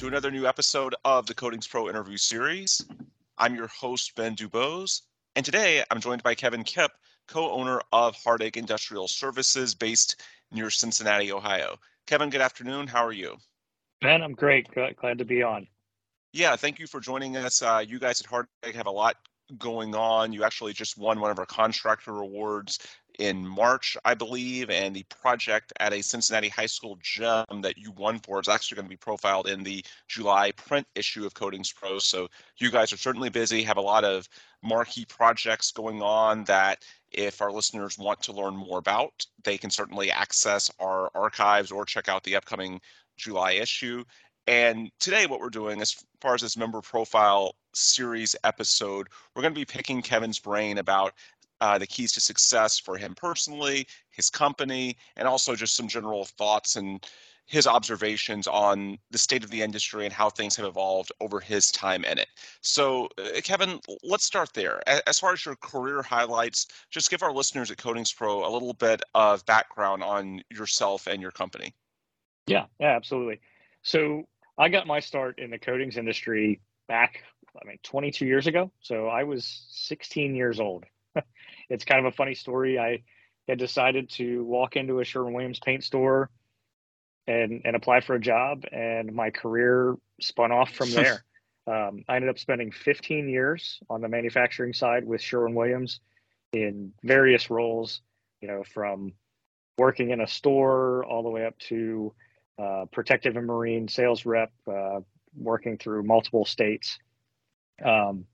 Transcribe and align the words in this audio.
To 0.00 0.06
another 0.06 0.30
new 0.30 0.46
episode 0.46 0.94
of 1.04 1.26
the 1.26 1.34
Coatings 1.34 1.68
Pro 1.68 1.90
interview 1.90 2.16
series. 2.16 2.82
I'm 3.36 3.54
your 3.54 3.66
host, 3.66 4.14
Ben 4.16 4.34
Dubose, 4.34 5.02
and 5.36 5.44
today 5.44 5.84
I'm 5.90 6.00
joined 6.00 6.22
by 6.22 6.34
Kevin 6.34 6.64
Kipp, 6.64 6.90
co 7.28 7.50
owner 7.50 7.82
of 7.92 8.16
Hardig 8.16 8.56
Industrial 8.56 9.06
Services 9.08 9.74
based 9.74 10.22
near 10.52 10.70
Cincinnati, 10.70 11.30
Ohio. 11.30 11.76
Kevin, 12.06 12.30
good 12.30 12.40
afternoon. 12.40 12.86
How 12.86 13.04
are 13.04 13.12
you? 13.12 13.36
Ben, 14.00 14.22
I'm 14.22 14.32
great. 14.32 14.68
Glad 14.70 15.18
to 15.18 15.26
be 15.26 15.42
on. 15.42 15.66
Yeah, 16.32 16.56
thank 16.56 16.78
you 16.78 16.86
for 16.86 17.00
joining 17.00 17.36
us. 17.36 17.60
Uh, 17.60 17.84
you 17.86 17.98
guys 17.98 18.22
at 18.22 18.26
Hardig 18.26 18.74
have 18.74 18.86
a 18.86 18.90
lot 18.90 19.16
going 19.58 19.94
on. 19.94 20.32
You 20.32 20.44
actually 20.44 20.72
just 20.72 20.96
won 20.96 21.20
one 21.20 21.30
of 21.30 21.38
our 21.38 21.44
contractor 21.44 22.16
awards 22.16 22.78
in 23.18 23.46
March, 23.46 23.96
I 24.04 24.14
believe, 24.14 24.70
and 24.70 24.94
the 24.94 25.02
project 25.04 25.72
at 25.80 25.92
a 25.92 26.02
Cincinnati 26.02 26.48
high 26.48 26.66
school 26.66 26.98
gym 27.02 27.44
that 27.62 27.78
you 27.78 27.90
won 27.92 28.18
for 28.20 28.40
is 28.40 28.48
actually 28.48 28.76
going 28.76 28.86
to 28.86 28.90
be 28.90 28.96
profiled 28.96 29.48
in 29.48 29.62
the 29.62 29.84
July 30.08 30.52
print 30.52 30.86
issue 30.94 31.26
of 31.26 31.34
Coatings 31.34 31.72
Pro. 31.72 31.98
So 31.98 32.28
you 32.58 32.70
guys 32.70 32.92
are 32.92 32.96
certainly 32.98 33.28
busy, 33.28 33.62
have 33.62 33.76
a 33.76 33.82
lot 33.82 34.04
of 34.04 34.28
marquee 34.62 35.04
projects 35.06 35.72
going 35.72 36.02
on 36.02 36.44
that 36.44 36.84
if 37.12 37.42
our 37.42 37.50
listeners 37.50 37.98
want 37.98 38.22
to 38.22 38.32
learn 38.32 38.56
more 38.56 38.78
about, 38.78 39.26
they 39.44 39.58
can 39.58 39.70
certainly 39.70 40.10
access 40.10 40.70
our 40.78 41.10
archives 41.14 41.72
or 41.72 41.84
check 41.84 42.08
out 42.08 42.24
the 42.24 42.36
upcoming 42.36 42.80
July 43.16 43.52
issue. 43.52 44.04
And 44.46 44.90
today, 44.98 45.26
what 45.26 45.40
we're 45.40 45.50
doing, 45.50 45.80
as 45.80 46.04
far 46.20 46.34
as 46.34 46.40
this 46.40 46.56
member 46.56 46.80
profile 46.80 47.54
series 47.74 48.34
episode, 48.42 49.08
we're 49.34 49.42
going 49.42 49.54
to 49.54 49.60
be 49.60 49.64
picking 49.64 50.02
Kevin's 50.02 50.38
brain 50.38 50.78
about 50.78 51.14
uh, 51.60 51.78
the 51.78 51.86
keys 51.86 52.12
to 52.12 52.20
success 52.20 52.78
for 52.78 52.96
him 52.96 53.14
personally, 53.14 53.86
his 54.10 54.30
company, 54.30 54.96
and 55.16 55.28
also 55.28 55.54
just 55.54 55.76
some 55.76 55.88
general 55.88 56.24
thoughts 56.24 56.76
and 56.76 57.06
his 57.50 57.66
observations 57.66 58.46
on 58.46 58.96
the 59.10 59.18
state 59.18 59.42
of 59.42 59.50
the 59.50 59.60
industry 59.60 60.04
and 60.04 60.14
how 60.14 60.30
things 60.30 60.54
have 60.54 60.66
evolved 60.66 61.10
over 61.20 61.40
his 61.40 61.72
time 61.72 62.04
in 62.04 62.16
it. 62.16 62.28
So, 62.60 63.08
uh, 63.18 63.40
Kevin, 63.42 63.80
let's 64.04 64.24
start 64.24 64.52
there. 64.54 64.80
As 64.88 65.18
far 65.18 65.32
as 65.32 65.44
your 65.44 65.56
career 65.56 66.00
highlights, 66.00 66.68
just 66.90 67.10
give 67.10 67.24
our 67.24 67.32
listeners 67.32 67.72
at 67.72 67.76
Coatings 67.76 68.12
Pro 68.12 68.48
a 68.48 68.50
little 68.50 68.72
bit 68.72 69.02
of 69.16 69.44
background 69.46 70.04
on 70.04 70.42
yourself 70.48 71.08
and 71.08 71.20
your 71.20 71.32
company. 71.32 71.74
Yeah, 72.46 72.66
yeah, 72.78 72.94
absolutely. 72.94 73.40
So, 73.82 74.28
I 74.56 74.68
got 74.68 74.86
my 74.86 75.00
start 75.00 75.40
in 75.40 75.50
the 75.50 75.58
coatings 75.58 75.96
industry 75.96 76.60
back, 76.86 77.24
I 77.60 77.66
mean, 77.66 77.78
22 77.82 78.26
years 78.26 78.46
ago. 78.46 78.70
So, 78.80 79.08
I 79.08 79.24
was 79.24 79.66
16 79.70 80.36
years 80.36 80.60
old 80.60 80.84
it's 81.68 81.84
kind 81.84 82.04
of 82.04 82.12
a 82.12 82.16
funny 82.16 82.34
story. 82.34 82.78
I 82.78 83.02
had 83.48 83.58
decided 83.58 84.10
to 84.10 84.44
walk 84.44 84.76
into 84.76 85.00
a 85.00 85.04
Sherwin 85.04 85.34
Williams 85.34 85.60
paint 85.60 85.84
store 85.84 86.30
and 87.26 87.62
and 87.64 87.76
apply 87.76 88.00
for 88.00 88.14
a 88.14 88.20
job, 88.20 88.64
and 88.72 89.12
my 89.12 89.30
career 89.30 89.96
spun 90.20 90.52
off 90.52 90.72
from 90.72 90.90
there. 90.90 91.24
um, 91.66 92.04
I 92.08 92.16
ended 92.16 92.30
up 92.30 92.38
spending 92.38 92.72
15 92.72 93.28
years 93.28 93.80
on 93.88 94.00
the 94.00 94.08
manufacturing 94.08 94.72
side 94.72 95.04
with 95.04 95.20
Sherwin 95.20 95.54
Williams 95.54 96.00
in 96.52 96.92
various 97.02 97.50
roles. 97.50 98.00
You 98.40 98.48
know, 98.48 98.62
from 98.64 99.12
working 99.76 100.10
in 100.10 100.20
a 100.20 100.26
store 100.26 101.04
all 101.04 101.22
the 101.22 101.28
way 101.28 101.44
up 101.46 101.58
to 101.58 102.14
uh, 102.58 102.84
protective 102.92 103.36
and 103.36 103.46
marine 103.46 103.88
sales 103.88 104.26
rep, 104.26 104.52
uh, 104.70 105.00
working 105.34 105.78
through 105.78 106.02
multiple 106.02 106.44
states. 106.44 106.98
Um, 107.82 108.26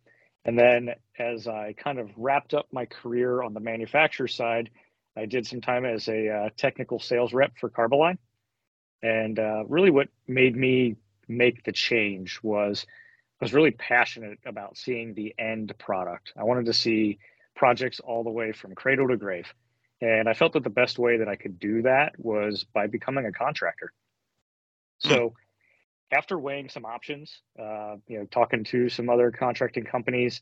and 0.47 0.57
then 0.57 0.95
as 1.19 1.49
I 1.49 1.75
kind 1.77 1.99
of 1.99 2.09
wrapped 2.17 2.55
up 2.55 2.69
my 2.71 2.87
career 2.87 3.43
on 3.43 3.53
the 3.53 3.61
manufacturer 3.61 4.29
side, 4.29 4.71
I 5.17 5.27
did 5.27 5.45
some 5.45 5.61
time 5.61 5.84
as 5.84 6.09
a 6.09 6.29
uh, 6.29 6.49
technical 6.57 7.01
sales 7.01 7.33
rep 7.33 7.59
for 7.59 7.69
Carboline. 7.69 8.19
And 9.03 9.39
uh, 9.41 9.65
really, 9.67 9.91
what 9.91 10.09
made 10.29 10.56
me 10.56 10.95
make 11.27 11.65
the 11.65 11.73
change 11.73 12.39
was 12.45 12.87
I 13.41 13.45
was 13.45 13.55
really 13.55 13.73
passionate 13.73 14.39
about 14.47 14.77
seeing 14.77 15.15
the 15.15 15.35
end 15.37 15.75
product. 15.79 16.33
I 16.37 16.45
wanted 16.45 16.67
to 16.67 16.73
see 16.73 17.19
projects 17.56 17.99
all 17.99 18.23
the 18.23 18.31
way 18.31 18.53
from 18.53 18.77
cradle 18.77 19.09
to 19.09 19.17
grave. 19.17 19.53
And 20.01 20.29
I 20.29 20.35
felt 20.35 20.53
that 20.53 20.62
the 20.62 20.71
best 20.71 20.97
way 20.97 21.17
that 21.19 21.29
I 21.29 21.35
could 21.35 21.59
do 21.59 21.83
that 21.83 22.12
was 22.19 22.65
by 22.73 22.87
becoming 22.87 23.27
a 23.27 23.33
contractor. 23.33 23.93
Hmm. 25.03 25.09
So 25.09 25.35
after 26.12 26.39
weighing 26.39 26.69
some 26.69 26.84
options, 26.84 27.41
uh, 27.59 27.97
you 28.06 28.19
know, 28.19 28.27
talking 28.27 28.65
to 28.65 28.89
some 28.89 29.09
other 29.09 29.31
contracting 29.31 29.84
companies, 29.84 30.41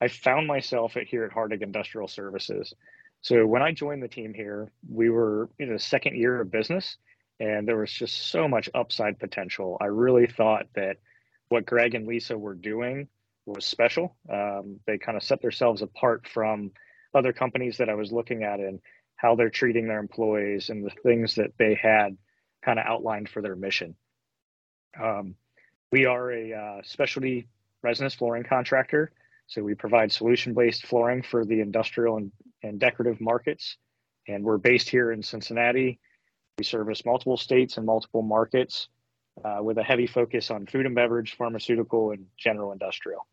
I 0.00 0.08
found 0.08 0.46
myself 0.46 0.96
at 0.96 1.06
here 1.06 1.24
at 1.24 1.32
Hardig 1.32 1.62
Industrial 1.62 2.08
Services. 2.08 2.74
So 3.22 3.46
when 3.46 3.62
I 3.62 3.72
joined 3.72 4.02
the 4.02 4.08
team 4.08 4.34
here, 4.34 4.70
we 4.88 5.10
were 5.10 5.48
in 5.58 5.72
the 5.72 5.78
second 5.78 6.16
year 6.16 6.40
of 6.40 6.50
business, 6.50 6.96
and 7.40 7.66
there 7.66 7.78
was 7.78 7.92
just 7.92 8.30
so 8.30 8.48
much 8.48 8.68
upside 8.74 9.18
potential. 9.18 9.78
I 9.80 9.86
really 9.86 10.26
thought 10.26 10.66
that 10.74 10.98
what 11.48 11.66
Greg 11.66 11.94
and 11.94 12.06
Lisa 12.06 12.36
were 12.36 12.54
doing 12.54 13.08
was 13.46 13.64
special. 13.64 14.16
Um, 14.30 14.80
they 14.86 14.98
kind 14.98 15.16
of 15.16 15.22
set 15.22 15.40
themselves 15.40 15.82
apart 15.82 16.26
from 16.26 16.72
other 17.14 17.32
companies 17.32 17.78
that 17.78 17.88
I 17.88 17.94
was 17.94 18.12
looking 18.12 18.42
at 18.42 18.60
and 18.60 18.80
how 19.14 19.34
they're 19.34 19.50
treating 19.50 19.86
their 19.86 20.00
employees 20.00 20.68
and 20.68 20.84
the 20.84 20.90
things 21.02 21.36
that 21.36 21.52
they 21.58 21.74
had 21.74 22.16
kind 22.62 22.78
of 22.78 22.86
outlined 22.86 23.28
for 23.28 23.40
their 23.40 23.56
mission. 23.56 23.94
Um, 25.00 25.34
we 25.92 26.04
are 26.06 26.30
a 26.32 26.52
uh, 26.52 26.82
specialty 26.84 27.48
resinous 27.82 28.14
flooring 28.14 28.44
contractor. 28.44 29.12
So 29.46 29.62
we 29.62 29.74
provide 29.74 30.10
solution 30.10 30.54
based 30.54 30.86
flooring 30.86 31.22
for 31.22 31.44
the 31.44 31.60
industrial 31.60 32.16
and, 32.16 32.32
and 32.62 32.80
decorative 32.80 33.20
markets. 33.20 33.76
And 34.28 34.42
we're 34.42 34.58
based 34.58 34.88
here 34.88 35.12
in 35.12 35.22
Cincinnati. 35.22 36.00
We 36.58 36.64
service 36.64 37.04
multiple 37.04 37.36
states 37.36 37.76
and 37.76 37.86
multiple 37.86 38.22
markets 38.22 38.88
uh, 39.44 39.62
with 39.62 39.78
a 39.78 39.82
heavy 39.82 40.06
focus 40.06 40.50
on 40.50 40.66
food 40.66 40.86
and 40.86 40.94
beverage, 40.94 41.36
pharmaceutical, 41.36 42.10
and 42.10 42.26
general 42.36 42.72
industrial. 42.72 43.26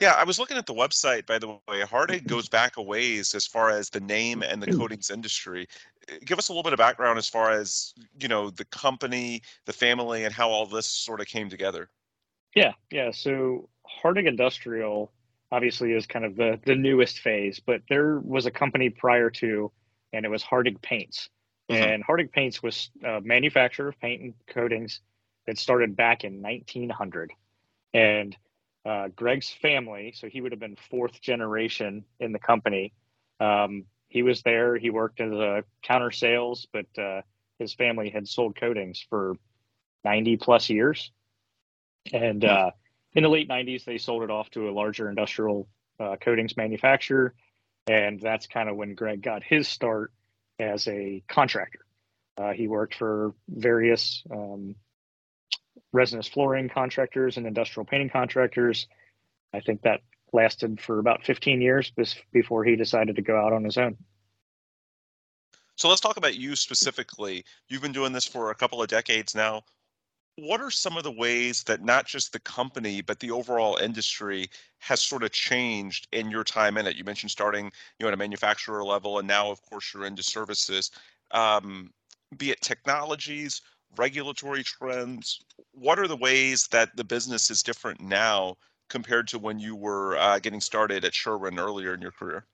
Yeah, 0.00 0.12
I 0.12 0.24
was 0.24 0.38
looking 0.38 0.58
at 0.58 0.66
the 0.66 0.74
website, 0.74 1.26
by 1.26 1.38
the 1.38 1.48
way. 1.48 1.80
Hardig 1.80 2.18
mm-hmm. 2.18 2.26
goes 2.26 2.48
back 2.48 2.76
a 2.76 2.82
ways 2.82 3.34
as 3.34 3.46
far 3.46 3.70
as 3.70 3.88
the 3.88 4.00
name 4.00 4.42
and 4.42 4.62
the 4.62 4.66
mm. 4.66 4.78
coatings 4.78 5.10
industry. 5.10 5.66
Eh, 6.08 6.18
give 6.24 6.38
us 6.38 6.48
a 6.48 6.52
little 6.52 6.62
bit 6.62 6.74
of 6.74 6.78
background 6.78 7.18
as 7.18 7.28
far 7.28 7.50
as, 7.50 7.94
you 8.20 8.28
know, 8.28 8.50
the 8.50 8.66
company, 8.66 9.40
the 9.64 9.72
family, 9.72 10.24
and 10.24 10.34
how 10.34 10.50
all 10.50 10.66
this 10.66 10.86
sort 10.86 11.20
of 11.20 11.26
came 11.26 11.48
together. 11.48 11.88
Yeah, 12.54 12.72
yeah. 12.90 13.10
So 13.10 13.70
Hardig 14.02 14.26
Industrial 14.26 15.10
obviously 15.50 15.92
is 15.92 16.06
kind 16.06 16.24
of 16.24 16.36
the, 16.36 16.60
the 16.66 16.74
newest 16.74 17.20
phase, 17.20 17.60
but 17.64 17.80
there 17.88 18.18
was 18.18 18.44
a 18.44 18.50
company 18.50 18.90
prior 18.90 19.30
to, 19.30 19.72
and 20.12 20.26
it 20.26 20.28
was 20.28 20.42
Hardig 20.42 20.80
Paints. 20.82 21.30
Mm-hmm. 21.70 21.82
And 21.82 22.06
Hardig 22.06 22.32
Paints 22.32 22.62
was 22.62 22.90
a 23.02 23.20
manufacturer 23.22 23.88
of 23.88 23.98
paint 24.00 24.22
and 24.22 24.34
coatings 24.48 25.00
that 25.46 25.58
started 25.58 25.96
back 25.96 26.24
in 26.24 26.42
1900. 26.42 27.32
And 27.94 28.36
uh, 28.86 29.08
Greg's 29.08 29.50
family, 29.50 30.12
so 30.14 30.28
he 30.28 30.40
would 30.40 30.52
have 30.52 30.60
been 30.60 30.76
fourth 30.90 31.20
generation 31.20 32.04
in 32.20 32.32
the 32.32 32.38
company. 32.38 32.92
Um, 33.40 33.84
he 34.08 34.22
was 34.22 34.42
there. 34.42 34.76
He 34.76 34.90
worked 34.90 35.20
as 35.20 35.32
a 35.32 35.64
counter 35.82 36.12
sales, 36.12 36.66
but 36.72 36.86
uh, 36.98 37.22
his 37.58 37.74
family 37.74 38.10
had 38.10 38.28
sold 38.28 38.56
coatings 38.56 39.04
for 39.10 39.34
90 40.04 40.36
plus 40.36 40.70
years. 40.70 41.10
And 42.12 42.44
uh, 42.44 42.70
in 43.14 43.24
the 43.24 43.28
late 43.28 43.48
90s, 43.48 43.84
they 43.84 43.98
sold 43.98 44.22
it 44.22 44.30
off 44.30 44.48
to 44.50 44.68
a 44.68 44.72
larger 44.72 45.08
industrial 45.08 45.68
uh, 45.98 46.16
coatings 46.20 46.56
manufacturer. 46.56 47.34
And 47.88 48.20
that's 48.20 48.46
kind 48.46 48.68
of 48.68 48.76
when 48.76 48.94
Greg 48.94 49.22
got 49.22 49.42
his 49.42 49.66
start 49.66 50.12
as 50.58 50.86
a 50.86 51.22
contractor. 51.28 51.80
Uh, 52.38 52.52
he 52.52 52.68
worked 52.68 52.94
for 52.94 53.34
various 53.48 54.22
um, 54.30 54.76
resinous 55.92 56.28
flooring 56.28 56.68
contractors 56.68 57.36
and 57.36 57.46
industrial 57.46 57.84
painting 57.84 58.10
contractors. 58.10 58.86
I 59.52 59.60
think 59.60 59.82
that 59.82 60.00
lasted 60.32 60.80
for 60.80 60.98
about 60.98 61.24
15 61.24 61.60
years 61.60 61.92
before 62.32 62.64
he 62.64 62.76
decided 62.76 63.16
to 63.16 63.22
go 63.22 63.38
out 63.38 63.52
on 63.52 63.64
his 63.64 63.78
own. 63.78 63.96
So 65.76 65.88
let's 65.88 66.00
talk 66.00 66.16
about 66.16 66.36
you 66.36 66.56
specifically. 66.56 67.44
You've 67.68 67.82
been 67.82 67.92
doing 67.92 68.12
this 68.12 68.24
for 68.24 68.50
a 68.50 68.54
couple 68.54 68.82
of 68.82 68.88
decades 68.88 69.34
now. 69.34 69.62
What 70.36 70.60
are 70.60 70.70
some 70.70 70.96
of 70.96 71.04
the 71.04 71.12
ways 71.12 71.62
that 71.64 71.82
not 71.82 72.06
just 72.06 72.32
the 72.32 72.40
company 72.40 73.00
but 73.00 73.20
the 73.20 73.30
overall 73.30 73.76
industry 73.76 74.50
has 74.78 75.00
sort 75.00 75.22
of 75.22 75.32
changed 75.32 76.08
in 76.12 76.30
your 76.30 76.44
time 76.44 76.76
in 76.76 76.86
it? 76.86 76.96
You 76.96 77.04
mentioned 77.04 77.30
starting, 77.30 77.66
you 77.98 78.04
know, 78.04 78.08
at 78.08 78.14
a 78.14 78.18
manufacturer 78.18 78.84
level, 78.84 79.18
and 79.18 79.28
now, 79.28 79.50
of 79.50 79.62
course, 79.62 79.92
you're 79.94 80.04
into 80.04 80.22
services. 80.22 80.90
Um, 81.30 81.92
be 82.36 82.50
it 82.50 82.60
technologies, 82.60 83.62
regulatory 83.96 84.62
trends? 84.62 85.40
What 85.72 85.98
are 85.98 86.08
the 86.08 86.16
ways 86.16 86.68
that 86.68 86.96
the 86.96 87.04
business 87.04 87.50
is 87.50 87.62
different 87.62 88.00
now 88.00 88.56
compared 88.88 89.28
to 89.28 89.38
when 89.38 89.58
you 89.58 89.74
were 89.74 90.16
uh, 90.16 90.38
getting 90.38 90.60
started 90.60 91.04
at 91.04 91.14
Sherwin 91.14 91.58
earlier 91.58 91.94
in 91.94 92.00
your 92.00 92.12
career? 92.12 92.46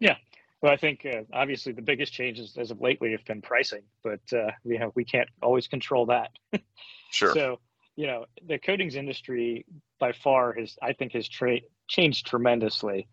Yeah, 0.00 0.16
well, 0.62 0.72
I 0.72 0.76
think 0.76 1.04
uh, 1.04 1.22
obviously 1.32 1.72
the 1.72 1.82
biggest 1.82 2.12
changes 2.12 2.56
as 2.56 2.70
of 2.70 2.80
lately 2.80 3.10
have 3.12 3.24
been 3.24 3.42
pricing, 3.42 3.82
but 4.04 4.20
uh, 4.32 4.52
we 4.64 4.76
have 4.76 4.92
we 4.94 5.04
can't 5.04 5.28
always 5.42 5.66
control 5.66 6.06
that. 6.06 6.30
sure. 7.10 7.34
So 7.34 7.58
you 7.96 8.06
know 8.06 8.26
the 8.46 8.58
coatings 8.58 8.94
industry 8.94 9.66
by 9.98 10.12
far 10.12 10.52
has 10.54 10.76
I 10.80 10.92
think 10.92 11.12
has 11.12 11.28
tra- 11.28 11.60
changed 11.88 12.26
tremendously, 12.26 13.08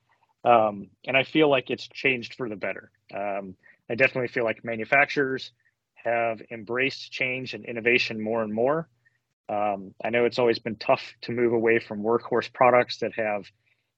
um, 0.45 0.89
and 1.07 1.18
I 1.18 1.24
feel 1.24 1.50
like 1.50 1.71
it's 1.71 1.88
changed 1.88 2.35
for 2.35 2.47
the 2.47 2.56
better. 2.56 2.92
Um, 3.13 3.56
I 3.89 3.95
definitely 3.95 4.27
feel 4.27 4.44
like 4.44 4.63
manufacturers 4.63 5.51
have 6.09 6.41
embraced 6.51 7.11
change 7.11 7.53
and 7.53 7.65
innovation 7.65 8.21
more 8.21 8.44
and 8.44 8.53
more. 8.53 8.88
Um, 9.47 9.95
I 10.03 10.09
know 10.09 10.25
it's 10.25 10.39
always 10.39 10.59
been 10.59 10.75
tough 10.75 11.01
to 11.21 11.31
move 11.31 11.53
away 11.53 11.79
from 11.79 12.03
workhorse 12.03 12.51
products 12.53 12.97
that 13.00 13.13
have 13.15 13.45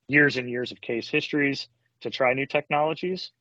years 0.07 0.37
and 0.37 0.49
years 0.49 0.71
of 0.71 0.79
case 0.81 1.09
histories 1.09 1.67
to 2.01 2.09
try 2.09 2.33
new 2.33 2.45
technologies, 2.45 3.31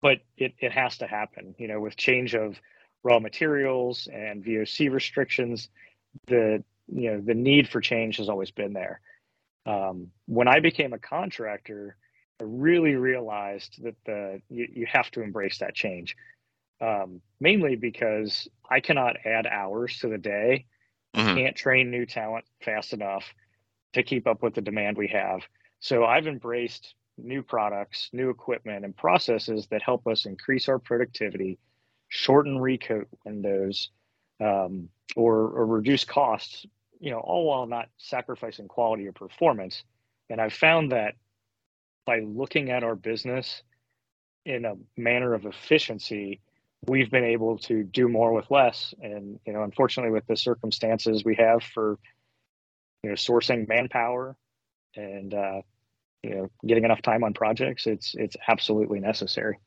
but 0.00 0.18
it, 0.36 0.54
it 0.58 0.72
has 0.72 0.98
to 0.98 1.06
happen. 1.06 1.54
You 1.58 1.68
know, 1.68 1.80
with 1.80 1.96
change 1.96 2.34
of 2.34 2.56
raw 3.02 3.18
materials 3.18 4.08
and 4.12 4.44
VOC 4.44 4.92
restrictions, 4.92 5.68
the 6.26 6.62
you 6.86 7.10
know 7.10 7.20
the 7.20 7.34
need 7.34 7.68
for 7.68 7.80
change 7.80 8.16
has 8.18 8.28
always 8.28 8.50
been 8.50 8.72
there. 8.72 9.00
Um, 9.66 10.08
when 10.26 10.48
I 10.48 10.60
became 10.60 10.92
a 10.92 10.98
contractor, 10.98 11.96
I 12.40 12.44
really 12.46 12.94
realized 12.94 13.82
that 13.82 13.96
the 14.04 14.40
you, 14.48 14.68
you 14.72 14.86
have 14.86 15.10
to 15.12 15.22
embrace 15.22 15.58
that 15.58 15.74
change. 15.74 16.16
Um, 16.80 17.20
mainly 17.40 17.76
because 17.76 18.48
I 18.68 18.80
cannot 18.80 19.16
add 19.24 19.46
hours 19.46 19.98
to 20.00 20.08
the 20.08 20.18
day. 20.18 20.66
Mm-hmm. 21.14 21.36
Can't 21.36 21.56
train 21.56 21.90
new 21.90 22.04
talent 22.04 22.44
fast 22.62 22.92
enough 22.92 23.24
to 23.92 24.02
keep 24.02 24.26
up 24.26 24.42
with 24.42 24.54
the 24.54 24.60
demand 24.60 24.96
we 24.96 25.08
have. 25.08 25.40
So 25.80 26.04
I've 26.04 26.26
embraced 26.26 26.94
new 27.16 27.42
products, 27.42 28.10
new 28.12 28.30
equipment, 28.30 28.84
and 28.84 28.96
processes 28.96 29.68
that 29.68 29.82
help 29.82 30.06
us 30.06 30.26
increase 30.26 30.68
our 30.68 30.78
productivity, 30.78 31.58
shorten 32.08 32.58
recoat 32.58 33.06
windows, 33.24 33.90
um, 34.40 34.88
or, 35.14 35.34
or 35.34 35.66
reduce 35.66 36.04
costs. 36.04 36.66
You 37.00 37.10
know, 37.10 37.18
all 37.18 37.44
while 37.44 37.66
not 37.66 37.88
sacrificing 37.98 38.66
quality 38.66 39.06
or 39.06 39.12
performance. 39.12 39.84
And 40.30 40.40
I've 40.40 40.54
found 40.54 40.92
that 40.92 41.14
by 42.06 42.20
looking 42.20 42.70
at 42.70 42.82
our 42.82 42.94
business 42.94 43.62
in 44.46 44.64
a 44.64 44.74
manner 44.96 45.34
of 45.34 45.44
efficiency, 45.44 46.40
we've 46.88 47.10
been 47.10 47.24
able 47.24 47.58
to 47.58 47.82
do 47.82 48.08
more 48.08 48.32
with 48.32 48.50
less. 48.50 48.94
And 49.02 49.38
you 49.46 49.52
know, 49.52 49.62
unfortunately, 49.62 50.12
with 50.12 50.26
the 50.26 50.36
circumstances 50.36 51.24
we 51.24 51.34
have 51.36 51.62
for 51.62 51.98
you 53.02 53.10
know 53.10 53.16
sourcing 53.16 53.68
manpower 53.68 54.36
and 54.96 55.34
uh, 55.34 55.62
you 56.22 56.30
know 56.30 56.50
getting 56.66 56.84
enough 56.84 57.02
time 57.02 57.24
on 57.24 57.34
projects, 57.34 57.86
it's 57.86 58.14
it's 58.14 58.36
absolutely 58.48 59.00
necessary. 59.00 59.58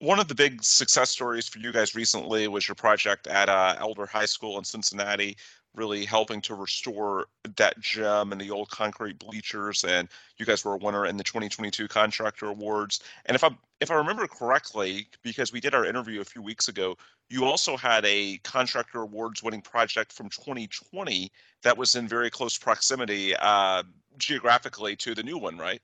One 0.00 0.18
of 0.18 0.26
the 0.26 0.34
big 0.34 0.64
success 0.64 1.10
stories 1.10 1.46
for 1.46 1.60
you 1.60 1.70
guys 1.72 1.94
recently 1.94 2.48
was 2.48 2.66
your 2.66 2.74
project 2.74 3.28
at 3.28 3.48
uh, 3.48 3.76
Elder 3.78 4.04
High 4.04 4.24
School 4.24 4.58
in 4.58 4.64
Cincinnati, 4.64 5.36
really 5.74 6.04
helping 6.04 6.40
to 6.42 6.54
restore 6.54 7.26
that 7.56 7.78
gem 7.80 8.32
and 8.32 8.40
the 8.40 8.50
old 8.50 8.68
concrete 8.70 9.18
bleachers. 9.18 9.84
And 9.84 10.08
you 10.36 10.44
guys 10.44 10.64
were 10.64 10.74
a 10.74 10.78
winner 10.78 11.06
in 11.06 11.16
the 11.16 11.24
2022 11.24 11.88
Contractor 11.88 12.46
Awards. 12.46 13.00
And 13.26 13.34
if 13.34 13.44
I 13.44 13.50
if 13.80 13.90
I 13.90 13.94
remember 13.94 14.26
correctly, 14.26 15.08
because 15.22 15.52
we 15.52 15.60
did 15.60 15.74
our 15.74 15.84
interview 15.84 16.20
a 16.20 16.24
few 16.24 16.42
weeks 16.42 16.68
ago, 16.68 16.96
you 17.28 17.44
also 17.44 17.76
had 17.76 18.04
a 18.04 18.38
Contractor 18.38 19.02
Awards 19.02 19.42
winning 19.42 19.62
project 19.62 20.12
from 20.12 20.28
2020 20.28 21.32
that 21.62 21.76
was 21.76 21.94
in 21.94 22.06
very 22.06 22.30
close 22.30 22.58
proximity 22.58 23.34
uh, 23.36 23.82
geographically 24.18 24.94
to 24.96 25.14
the 25.14 25.22
new 25.22 25.38
one, 25.38 25.56
right? 25.56 25.80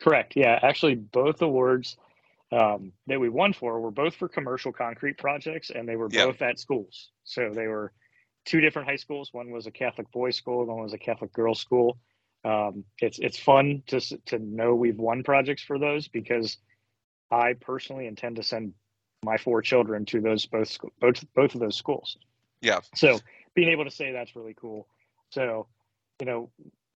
Correct. 0.00 0.34
Yeah, 0.36 0.58
actually, 0.62 0.96
both 0.96 1.42
awards 1.42 1.96
um, 2.52 2.92
that 3.06 3.18
we 3.18 3.28
won 3.28 3.52
for 3.52 3.80
were 3.80 3.90
both 3.90 4.14
for 4.14 4.28
commercial 4.28 4.72
concrete 4.72 5.16
projects, 5.16 5.70
and 5.70 5.88
they 5.88 5.96
were 5.96 6.08
yep. 6.10 6.28
both 6.28 6.42
at 6.42 6.58
schools. 6.58 7.08
So 7.24 7.50
they 7.54 7.66
were 7.66 7.92
two 8.44 8.60
different 8.60 8.88
high 8.88 8.96
schools. 8.96 9.30
One 9.32 9.50
was 9.50 9.66
a 9.66 9.70
Catholic 9.70 10.10
boys' 10.12 10.36
school, 10.36 10.64
one 10.64 10.82
was 10.82 10.92
a 10.92 10.98
Catholic 10.98 11.32
girls' 11.32 11.60
school. 11.60 11.98
Um, 12.44 12.84
it's 12.98 13.18
it's 13.18 13.38
fun 13.38 13.82
to 13.88 14.00
to 14.26 14.38
know 14.38 14.74
we've 14.74 14.98
won 14.98 15.22
projects 15.22 15.62
for 15.62 15.78
those 15.78 16.08
because 16.08 16.56
I 17.30 17.54
personally 17.54 18.06
intend 18.06 18.36
to 18.36 18.42
send 18.42 18.74
my 19.24 19.36
four 19.36 19.62
children 19.62 20.04
to 20.06 20.20
those 20.20 20.46
both 20.46 20.76
both 21.00 21.24
both 21.34 21.54
of 21.54 21.60
those 21.60 21.76
schools. 21.76 22.16
Yeah. 22.60 22.80
So 22.94 23.20
being 23.54 23.68
able 23.68 23.84
to 23.84 23.90
say 23.90 24.12
that's 24.12 24.34
really 24.34 24.54
cool. 24.54 24.88
So 25.30 25.68
you 26.20 26.26
know, 26.26 26.50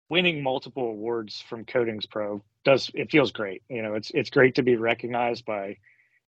winning 0.09 0.43
multiple 0.43 0.89
awards 0.89 1.41
from 1.41 1.65
Coatings 1.65 2.05
Pro 2.05 2.41
does 2.63 2.89
it 2.93 3.11
feels 3.11 3.31
great. 3.31 3.63
You 3.69 3.81
know, 3.81 3.95
it's 3.95 4.11
it's 4.11 4.29
great 4.29 4.55
to 4.55 4.63
be 4.63 4.77
recognized 4.77 5.45
by 5.45 5.77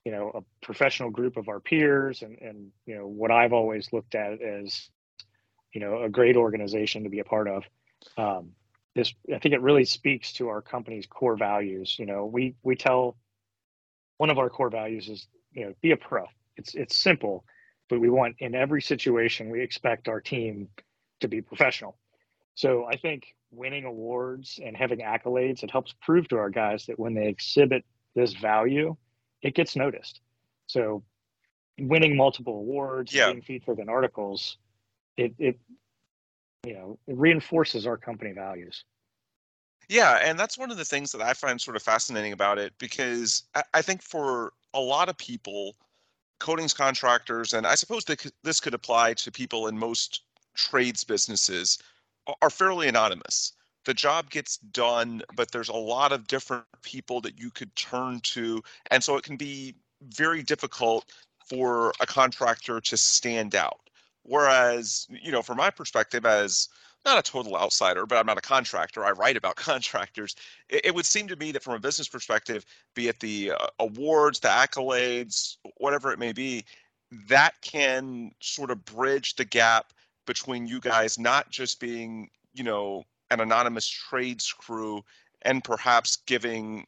you 0.05 0.13
know 0.13 0.31
a 0.35 0.65
professional 0.65 1.11
group 1.11 1.37
of 1.37 1.49
our 1.49 1.61
peers 1.61 2.23
and 2.23 2.39
and 2.41 2.71
you 2.87 2.95
know 2.95 3.07
what 3.07 3.31
I've 3.31 3.53
always 3.53 3.93
looked 3.93 4.15
at 4.15 4.41
as 4.41 4.89
you 5.73 5.81
know 5.81 6.03
a 6.03 6.09
great 6.09 6.37
organization 6.37 7.05
to 7.05 7.11
be 7.11 7.21
a 7.21 7.25
part 7.25 7.49
of. 7.49 7.65
Um, 8.17 8.53
this 8.95 9.15
I 9.35 9.39
think 9.39 9.55
it 9.55 9.63
really 9.63 9.85
speaks 9.85 10.33
to 10.35 10.49
our 10.49 10.61
company's 10.61 11.07
core 11.07 11.37
values. 11.37 11.97
You 11.99 12.07
know, 12.07 12.27
we 12.27 12.55
we 12.63 12.77
tell 12.77 13.17
one 14.19 14.31
of 14.31 14.39
our 14.39 14.51
core 14.51 14.71
values 14.71 15.09
is 15.09 15.27
you 15.53 15.65
know 15.65 15.75
be 15.81 15.93
a 15.93 15.97
pro. 15.97 16.27
It's 16.57 16.75
it's 16.75 16.97
simple, 16.97 17.45
but 17.89 18.01
we 18.01 18.11
want 18.11 18.37
in 18.39 18.55
every 18.55 18.83
situation 18.83 19.51
we 19.51 19.63
expect 19.63 20.09
our 20.09 20.21
team 20.21 20.69
to 21.21 21.29
be 21.29 21.41
professional. 21.41 21.97
So 22.55 22.85
I 22.85 22.97
think 22.97 23.35
winning 23.51 23.85
awards 23.85 24.59
and 24.63 24.77
having 24.77 25.01
accolades 25.01 25.63
it 25.63 25.71
helps 25.71 25.95
prove 26.01 26.29
to 26.29 26.37
our 26.37 26.51
guys 26.51 26.87
that 26.87 26.99
when 26.99 27.15
they 27.15 27.29
exhibit 27.29 27.85
this 28.15 28.35
value, 28.35 28.97
it 29.41 29.55
gets 29.55 29.77
noticed. 29.77 30.21
So 30.67 31.03
winning 31.79 32.17
multiple 32.17 32.55
awards, 32.55 33.15
yeah. 33.15 33.31
being 33.31 33.43
featured 33.43 33.79
in 33.79 33.89
articles, 33.89 34.59
it 35.17 35.35
it 35.39 35.59
you 36.65 36.75
know 36.75 36.99
it 37.07 37.17
reinforces 37.17 37.87
our 37.87 37.97
company 37.97 38.33
values. 38.33 38.85
Yeah, 39.89 40.19
and 40.23 40.39
that's 40.39 40.57
one 40.57 40.71
of 40.71 40.77
the 40.77 40.85
things 40.85 41.13
that 41.13 41.21
I 41.21 41.35
find 41.35 41.61
sort 41.61 41.77
of 41.77 41.83
fascinating 41.83 42.33
about 42.33 42.59
it 42.59 42.73
because 42.79 43.43
I, 43.55 43.63
I 43.75 43.83
think 43.83 44.01
for 44.01 44.53
a 44.75 44.81
lot 44.81 45.09
of 45.09 45.19
people, 45.19 45.77
coatings 46.39 46.73
contractors, 46.73 47.53
and 47.53 47.67
I 47.67 47.75
suppose 47.75 48.05
that 48.07 48.25
this 48.43 48.61
could 48.61 48.75
apply 48.75 49.15
to 49.15 49.31
people 49.31 49.67
in 49.67 49.77
most 49.77 50.23
trades 50.55 51.05
businesses, 51.05 51.79
are 52.41 52.51
fairly 52.51 52.89
anonymous. 52.89 53.53
The 53.85 53.95
job 53.95 54.31
gets 54.31 54.59
done, 54.59 55.23
but 55.35 55.51
there's 55.51 55.69
a 55.69 55.75
lot 55.75 56.13
of 56.13 56.27
different 56.27 56.65
people 56.83 57.21
that 57.23 57.39
you 57.39 57.51
could 57.51 57.75
turn 57.75 58.21
to, 58.21 58.63
and 58.91 59.03
so 59.03 59.17
it 59.17 59.25
can 59.25 59.37
be 59.37 59.75
very 60.03 60.43
difficult 60.43 61.13
for 61.49 61.93
a 62.01 62.07
contractor 62.07 62.81
to 62.81 62.97
stand 62.97 63.55
out. 63.55 63.81
Whereas, 64.25 65.07
you 65.11 65.33
know, 65.33 65.43
from 65.43 65.57
my 65.57 65.71
perspective 65.71 66.25
as 66.25 66.69
not 67.05 67.19
a 67.19 67.23
total 67.23 67.57
outsider, 67.57 68.07
but 68.07 68.19
I'm 68.19 68.27
not 68.27 68.39
a 68.39 68.43
contractor. 68.43 69.05
I 69.05 69.11
write 69.11 69.37
about 69.37 69.57
contractors. 69.57 70.37
It, 70.69 70.87
it 70.87 70.95
would 70.95 71.07
seem 71.07 71.29
to 71.29 71.37
me 71.37 71.53
that 71.53 71.63
from 71.63 71.75
a 71.75 71.81
business 71.81 72.09
perspective, 72.09 72.65
be 72.95 73.09
it 73.09 73.21
the 73.21 73.53
uh, 73.53 73.67
awards, 73.81 74.41
the 74.41 74.49
accolades, 74.49 75.57
whatever 75.79 76.13
it 76.13 76.19
may 76.19 76.33
be, 76.33 76.65
that 77.29 77.55
can 77.61 78.33
sort 78.41 78.71
of 78.71 78.85
bridge 78.85 79.37
the 79.37 79.45
gap 79.45 79.93
between 80.27 80.67
you 80.67 80.81
guys 80.81 81.19
not 81.19 81.51
just 81.51 81.81
being, 81.81 82.31
you 82.55 82.65
know, 82.65 83.05
an 83.31 83.41
anonymous 83.41 83.89
trades 83.89 84.53
crew 84.53 85.03
and 85.43 85.65
perhaps 85.65 86.17
giving 86.27 86.87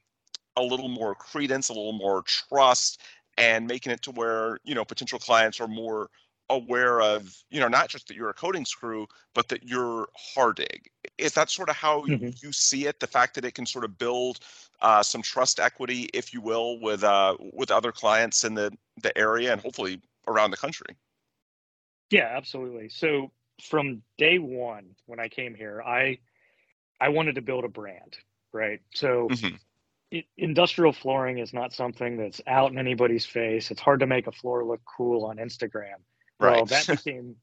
a 0.56 0.62
little 0.62 0.88
more 0.88 1.14
credence, 1.14 1.68
a 1.68 1.72
little 1.72 1.92
more 1.92 2.22
trust, 2.22 3.00
and 3.36 3.66
making 3.66 3.90
it 3.90 4.02
to 4.02 4.12
where, 4.12 4.58
you 4.62 4.74
know, 4.74 4.84
potential 4.84 5.18
clients 5.18 5.60
are 5.60 5.66
more 5.66 6.08
aware 6.50 7.00
of 7.00 7.34
you 7.50 7.60
know 7.60 7.68
not 7.68 7.88
just 7.88 8.08
that 8.08 8.16
you're 8.16 8.30
a 8.30 8.34
coatings 8.34 8.74
crew, 8.74 9.06
but 9.34 9.48
that 9.48 9.64
you're 9.64 10.08
Hardig 10.36 10.86
is 11.18 11.32
that 11.34 11.50
sort 11.50 11.68
of 11.68 11.76
how 11.76 12.02
mm-hmm. 12.02 12.28
you 12.42 12.52
see 12.52 12.86
it 12.86 13.00
the 13.00 13.06
fact 13.06 13.34
that 13.34 13.44
it 13.44 13.54
can 13.54 13.66
sort 13.66 13.84
of 13.84 13.98
build 13.98 14.40
uh, 14.80 15.02
some 15.02 15.22
trust 15.22 15.60
equity 15.60 16.08
if 16.12 16.34
you 16.34 16.40
will 16.40 16.80
with 16.80 17.04
uh, 17.04 17.36
with 17.52 17.70
other 17.70 17.92
clients 17.92 18.44
in 18.44 18.54
the 18.54 18.72
the 19.02 19.16
area 19.16 19.52
and 19.52 19.60
hopefully 19.60 20.00
around 20.26 20.50
the 20.50 20.56
country? 20.56 20.96
Yeah 22.10 22.32
absolutely. 22.36 22.88
So 22.88 23.30
from 23.62 24.02
day 24.18 24.38
one 24.40 24.84
when 25.06 25.20
i 25.20 25.28
came 25.28 25.54
here 25.54 25.80
i 25.80 26.18
i 27.00 27.08
wanted 27.08 27.36
to 27.36 27.40
build 27.40 27.64
a 27.64 27.68
brand 27.68 28.16
right? 28.54 28.80
So 28.94 29.28
mm-hmm. 29.30 29.56
it, 30.10 30.24
industrial 30.38 30.92
flooring 30.92 31.38
is 31.38 31.52
not 31.52 31.74
something 31.74 32.16
that's 32.16 32.40
out 32.46 32.70
in 32.70 32.78
anybody's 32.78 33.26
face. 33.26 33.70
It's 33.70 33.80
hard 33.80 34.00
to 34.00 34.06
make 34.06 34.26
a 34.26 34.32
floor 34.32 34.64
look 34.64 34.80
cool 34.96 35.26
on 35.26 35.36
instagram 35.36 36.00
Right. 36.40 36.56
Well, 36.56 36.66
that 36.66 36.86
became 37.04 37.36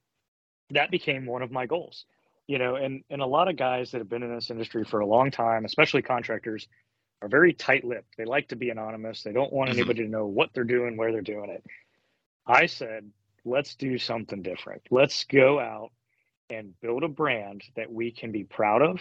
that 0.70 0.90
became 0.90 1.26
one 1.26 1.42
of 1.42 1.50
my 1.50 1.66
goals. 1.66 2.06
You 2.46 2.58
know, 2.58 2.74
and 2.76 3.02
and 3.10 3.22
a 3.22 3.26
lot 3.26 3.48
of 3.48 3.56
guys 3.56 3.92
that 3.92 3.98
have 3.98 4.08
been 4.08 4.22
in 4.22 4.34
this 4.34 4.50
industry 4.50 4.84
for 4.84 5.00
a 5.00 5.06
long 5.06 5.30
time, 5.30 5.64
especially 5.64 6.02
contractors, 6.02 6.66
are 7.22 7.28
very 7.28 7.52
tight-lipped. 7.52 8.16
They 8.16 8.24
like 8.24 8.48
to 8.48 8.56
be 8.56 8.70
anonymous. 8.70 9.22
They 9.22 9.32
don't 9.32 9.52
want 9.52 9.70
mm-hmm. 9.70 9.78
anybody 9.78 10.02
to 10.04 10.10
know 10.10 10.26
what 10.26 10.50
they're 10.52 10.64
doing, 10.64 10.96
where 10.96 11.12
they're 11.12 11.22
doing 11.22 11.50
it. 11.50 11.64
I 12.46 12.66
said, 12.66 13.08
let's 13.44 13.76
do 13.76 13.96
something 13.98 14.42
different. 14.42 14.82
Let's 14.90 15.24
go 15.24 15.60
out 15.60 15.90
and 16.50 16.78
build 16.80 17.04
a 17.04 17.08
brand 17.08 17.62
that 17.76 17.90
we 17.90 18.10
can 18.10 18.32
be 18.32 18.44
proud 18.44 18.82
of. 18.82 19.00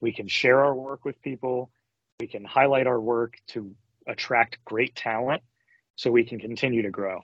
We 0.00 0.12
can 0.12 0.28
share 0.28 0.64
our 0.64 0.74
work 0.74 1.04
with 1.04 1.22
people. 1.22 1.70
We 2.18 2.26
can 2.26 2.44
highlight 2.44 2.86
our 2.86 3.00
work 3.00 3.38
to 3.48 3.74
attract 4.06 4.64
great 4.64 4.94
talent 4.94 5.42
so 5.96 6.10
we 6.10 6.24
can 6.24 6.38
continue 6.38 6.82
to 6.82 6.90
grow. 6.90 7.20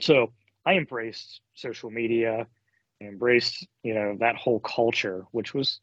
So 0.00 0.32
I 0.68 0.74
embraced 0.74 1.40
social 1.54 1.90
media, 1.90 2.46
embraced 3.00 3.66
you 3.82 3.94
know 3.94 4.16
that 4.20 4.36
whole 4.36 4.60
culture, 4.60 5.24
which 5.30 5.54
was 5.54 5.80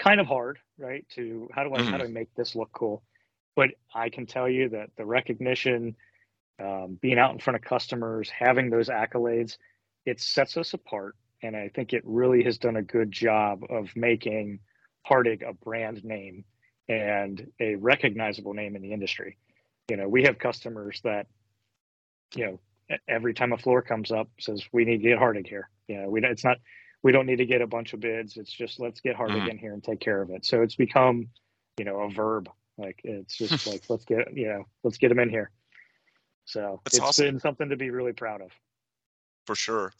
kind 0.00 0.20
of 0.20 0.26
hard, 0.26 0.58
right? 0.76 1.06
To 1.14 1.48
how 1.52 1.62
do 1.62 1.72
I 1.72 1.78
mm-hmm. 1.78 1.90
how 1.90 1.98
do 1.98 2.04
I 2.04 2.08
make 2.08 2.34
this 2.34 2.56
look 2.56 2.72
cool? 2.72 3.04
But 3.54 3.70
I 3.94 4.08
can 4.08 4.26
tell 4.26 4.48
you 4.48 4.70
that 4.70 4.90
the 4.96 5.06
recognition 5.06 5.94
um, 6.60 6.98
being 7.00 7.18
out 7.18 7.32
in 7.32 7.38
front 7.38 7.56
of 7.56 7.62
customers, 7.62 8.28
having 8.28 8.70
those 8.70 8.88
accolades, 8.88 9.56
it 10.04 10.20
sets 10.20 10.56
us 10.56 10.74
apart. 10.74 11.14
And 11.42 11.54
I 11.56 11.68
think 11.68 11.92
it 11.92 12.02
really 12.04 12.42
has 12.42 12.58
done 12.58 12.76
a 12.76 12.82
good 12.82 13.12
job 13.12 13.62
of 13.70 13.94
making 13.94 14.58
Hardig 15.08 15.48
a 15.48 15.52
brand 15.52 16.04
name 16.04 16.44
and 16.88 17.46
a 17.60 17.76
recognizable 17.76 18.54
name 18.54 18.74
in 18.74 18.82
the 18.82 18.92
industry. 18.92 19.36
You 19.88 19.96
know, 19.96 20.08
we 20.08 20.24
have 20.24 20.38
customers 20.38 21.00
that, 21.04 21.26
you 22.34 22.46
know, 22.46 22.60
every 23.08 23.34
time 23.34 23.52
a 23.52 23.58
floor 23.58 23.82
comes 23.82 24.10
up 24.10 24.28
says 24.38 24.62
we 24.72 24.84
need 24.84 24.98
to 24.98 25.08
get 25.08 25.18
Hardig 25.18 25.46
here. 25.46 25.68
You 25.88 26.02
know, 26.02 26.08
we 26.08 26.24
it's 26.24 26.44
not 26.44 26.58
we 27.02 27.12
don't 27.12 27.26
need 27.26 27.36
to 27.36 27.46
get 27.46 27.60
a 27.60 27.66
bunch 27.66 27.92
of 27.92 28.00
bids. 28.00 28.36
It's 28.36 28.52
just 28.52 28.80
let's 28.80 29.00
get 29.00 29.16
Hardig 29.16 29.36
mm-hmm. 29.36 29.50
in 29.50 29.58
here 29.58 29.74
and 29.74 29.82
take 29.82 30.00
care 30.00 30.22
of 30.22 30.30
it. 30.30 30.44
So 30.44 30.62
it's 30.62 30.76
become, 30.76 31.28
you 31.78 31.84
know, 31.84 32.00
a 32.00 32.10
verb. 32.10 32.48
Like 32.78 33.00
it's 33.04 33.36
just 33.36 33.66
like 33.70 33.82
let's 33.88 34.04
get 34.04 34.34
you 34.34 34.48
know 34.48 34.64
let's 34.82 34.98
get 34.98 35.08
them 35.08 35.18
in 35.18 35.30
here. 35.30 35.50
So 36.46 36.80
That's 36.84 36.96
it's 36.96 37.04
awesome. 37.04 37.26
been 37.26 37.40
something 37.40 37.68
to 37.70 37.76
be 37.76 37.90
really 37.90 38.12
proud 38.12 38.42
of. 38.42 38.50
For 39.46 39.54
sure. 39.54 39.92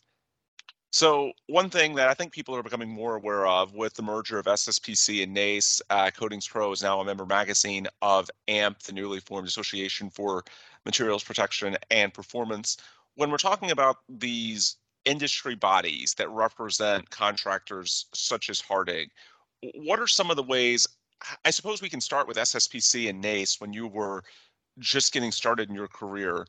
So 0.95 1.33
one 1.49 1.71
thing 1.71 1.97
that 1.97 2.09
I 2.09 2.15
think 2.15 2.33
people 2.33 2.55
are 2.55 2.63
becoming 2.63 2.89
more 2.89 3.17
aware 3.17 3.49
of 3.49 3.75
with 3.75 3.95
the 3.95 4.03
merger 4.03 4.39
of 4.39 4.47
SSPC 4.47 5.25
and 5.25 5.35
NACE, 5.35 5.83
uh, 5.91 6.13
Coatings 6.17 6.47
Pro 6.47 6.71
is 6.71 6.85
now 6.85 7.01
a 7.01 7.05
member 7.05 7.27
magazine 7.27 7.89
of 8.01 8.31
AMP, 8.47 8.81
the 8.81 8.93
newly 8.93 9.19
formed 9.19 9.49
Association 9.49 10.09
for 10.09 10.45
Materials 10.85 11.25
Protection 11.25 11.77
and 11.91 12.13
Performance. 12.13 12.77
When 13.17 13.31
we're 13.31 13.37
talking 13.37 13.71
about 13.71 13.99
these 14.09 14.77
industry 15.05 15.55
bodies 15.55 16.15
that 16.15 16.31
represent 16.31 17.11
contractors 17.11 18.07
such 18.15 18.51
as 18.51 18.61
Hardig, 18.61 19.09
what 19.77 20.01
are 20.01 20.07
some 20.07 20.31
of 20.31 20.37
the 20.37 20.43
ways? 20.43 20.87
I 21.45 21.51
suppose 21.51 21.81
we 21.81 21.89
can 21.89 22.01
start 22.01 22.27
with 22.27 22.37
SSPC 22.37 23.09
and 23.09 23.21
NACE 23.21 23.61
when 23.61 23.73
you 23.73 23.87
were 23.87 24.23
just 24.79 25.13
getting 25.13 25.33
started 25.33 25.69
in 25.69 25.75
your 25.75 25.89
career 25.89 26.47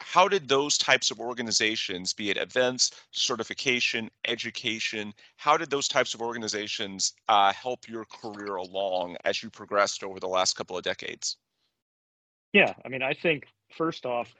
how 0.00 0.26
did 0.28 0.48
those 0.48 0.78
types 0.78 1.10
of 1.10 1.20
organizations, 1.20 2.12
be 2.12 2.30
it 2.30 2.36
events, 2.36 2.90
certification, 3.12 4.10
education, 4.26 5.12
how 5.36 5.56
did 5.56 5.70
those 5.70 5.88
types 5.88 6.14
of 6.14 6.22
organizations 6.22 7.12
uh, 7.28 7.52
help 7.52 7.88
your 7.88 8.04
career 8.06 8.56
along 8.56 9.16
as 9.24 9.42
you 9.42 9.50
progressed 9.50 10.02
over 10.02 10.18
the 10.18 10.28
last 10.28 10.56
couple 10.56 10.76
of 10.76 10.82
decades? 10.82 11.36
Yeah, 12.52 12.72
I 12.84 12.88
mean, 12.88 13.02
I 13.02 13.14
think 13.14 13.46
first 13.76 14.06
off, 14.06 14.32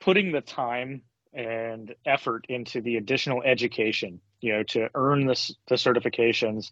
putting 0.00 0.32
the 0.32 0.40
time 0.40 1.02
and 1.32 1.94
effort 2.04 2.46
into 2.48 2.80
the 2.80 2.96
additional 2.96 3.42
education, 3.42 4.20
you 4.40 4.52
know, 4.52 4.62
to 4.64 4.88
earn 4.94 5.26
this, 5.26 5.54
the 5.68 5.76
certifications 5.76 6.70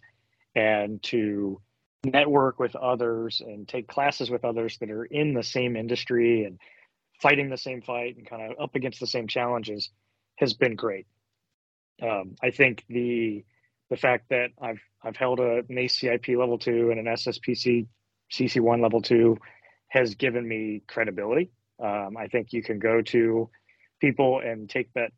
and 0.54 1.02
to 1.02 1.60
network 2.04 2.58
with 2.58 2.74
others 2.76 3.42
and 3.44 3.68
take 3.68 3.88
classes 3.88 4.30
with 4.30 4.44
others 4.44 4.78
that 4.78 4.90
are 4.90 5.04
in 5.04 5.34
the 5.34 5.42
same 5.42 5.76
industry 5.76 6.44
and 6.44 6.58
fighting 7.20 7.50
the 7.50 7.56
same 7.56 7.82
fight 7.82 8.16
and 8.16 8.26
kind 8.26 8.50
of 8.50 8.58
up 8.60 8.74
against 8.74 9.00
the 9.00 9.06
same 9.06 9.28
challenges 9.28 9.90
has 10.36 10.54
been 10.54 10.74
great. 10.74 11.06
Um, 12.02 12.36
I 12.42 12.50
think 12.50 12.84
the 12.88 13.44
the 13.90 13.96
fact 13.96 14.30
that 14.30 14.50
I've 14.60 14.80
I've 15.02 15.16
held 15.16 15.40
a 15.40 15.58
an 15.58 15.76
ACIP 15.76 16.36
level 16.38 16.58
two 16.58 16.90
and 16.90 16.98
an 16.98 17.14
SSPC 17.14 17.86
CC 18.32 18.60
one 18.60 18.80
level 18.80 19.02
two 19.02 19.36
has 19.88 20.14
given 20.14 20.46
me 20.46 20.82
credibility. 20.86 21.50
Um, 21.82 22.16
I 22.16 22.26
think 22.28 22.52
you 22.52 22.62
can 22.62 22.78
go 22.78 23.02
to 23.02 23.48
people 24.00 24.40
and 24.40 24.68
take 24.68 24.92
that 24.94 25.12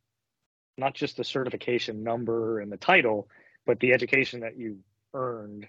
not 0.79 0.95
just 0.95 1.17
the 1.17 1.25
certification 1.25 2.03
number 2.03 2.61
and 2.61 2.71
the 2.71 2.77
title, 2.77 3.29
but 3.67 3.81
the 3.81 3.93
education 3.93 4.41
that 4.41 4.57
you 4.57 4.79
earned 5.15 5.69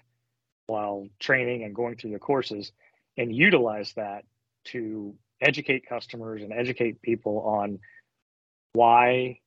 while 0.66 1.06
training 1.18 1.62
and 1.64 1.74
going 1.74 1.96
through 1.96 2.12
the 2.12 2.18
courses 2.18 2.72
and 3.16 3.34
utilize 3.34 3.92
that 3.94 4.24
to 4.64 5.14
educate 5.40 5.86
customers 5.86 6.42
and 6.42 6.52
educate 6.52 7.02
people 7.02 7.40
on 7.40 7.78
why 8.72 9.38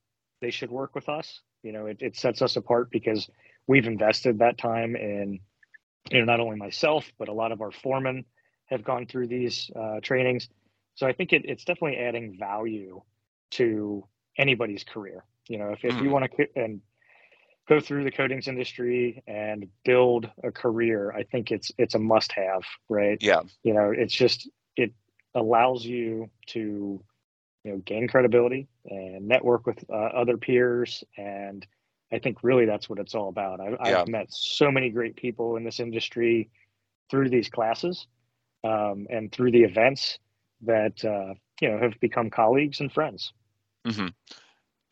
they 0.42 0.52
should 0.52 0.70
work 0.70 0.94
with 0.96 1.10
us. 1.10 1.42
You 1.64 1.72
know, 1.72 1.88
it, 1.88 1.98
it 2.02 2.16
sets 2.16 2.42
us 2.42 2.56
apart 2.56 2.92
because 2.92 3.28
we've 3.66 3.88
invested 3.88 4.40
that 4.40 4.58
time 4.58 4.96
in, 4.96 5.40
you 6.12 6.20
know, 6.20 6.26
not 6.26 6.40
only 6.40 6.56
myself, 6.56 7.12
but 7.18 7.28
a 7.28 7.34
lot 7.34 7.52
of 7.52 7.62
our 7.62 7.72
foremen 7.72 8.26
have 8.68 8.84
gone 8.84 9.08
through 9.08 9.28
these 9.28 9.72
uh, 9.76 10.00
trainings. 10.02 10.50
So 10.98 11.08
I 11.08 11.14
think 11.14 11.32
it, 11.32 11.44
it's 11.46 11.64
definitely 11.64 11.98
adding 11.98 12.38
value 12.38 13.02
to 13.52 14.06
anybody's 14.38 14.84
career. 14.84 15.24
You 15.48 15.60
know, 15.60 15.70
if, 15.70 15.86
if 15.86 15.94
you 15.94 16.02
mm-hmm. 16.02 16.12
want 16.12 16.32
to 16.38 16.48
and 16.56 16.82
go 17.70 17.80
through 17.80 18.04
the 18.04 18.12
coatings 18.12 18.48
industry 18.48 19.24
and 19.28 19.68
build 19.86 20.30
a 20.44 20.52
career, 20.52 21.14
I 21.16 21.24
think 21.24 21.52
it's 21.52 21.72
it's 21.78 21.96
a 21.96 22.00
must 22.00 22.32
have, 22.34 22.64
right? 22.90 23.18
Yeah. 23.22 23.42
You 23.64 23.74
know, 23.76 23.94
it's 23.96 24.14
just 24.14 24.50
it 24.76 24.92
allows 25.36 25.86
you 25.86 26.30
to 26.48 27.04
you 27.64 27.72
know 27.72 27.78
gain 27.86 28.08
credibility 28.08 28.68
and 28.86 29.28
network 29.28 29.68
with 29.68 29.84
uh, 29.90 29.94
other 29.94 30.38
peers 30.38 31.04
and 31.18 31.68
i 32.14 32.18
think 32.18 32.38
really 32.42 32.66
that's 32.66 32.88
what 32.88 32.98
it's 32.98 33.14
all 33.14 33.28
about 33.28 33.60
I've, 33.60 33.78
yeah. 33.86 34.02
I've, 34.02 34.08
met 34.08 34.28
so 34.30 34.72
many 34.72 34.90
great 34.90 35.18
people 35.18 35.58
in 35.58 35.66
this 35.66 35.82
industry 35.82 36.50
through 37.12 37.30
these 37.30 37.50
classes 37.50 38.08
um, 38.64 39.08
and 39.10 39.32
through 39.32 39.52
the 39.52 39.64
events 39.64 40.18
that 40.62 41.04
uh, 41.04 41.34
you 41.62 41.70
know 41.70 41.80
have 41.80 42.00
become 42.00 42.30
colleagues 42.30 42.80
and 42.80 42.92
friends 42.92 43.34
mm-hmm. 43.86 44.08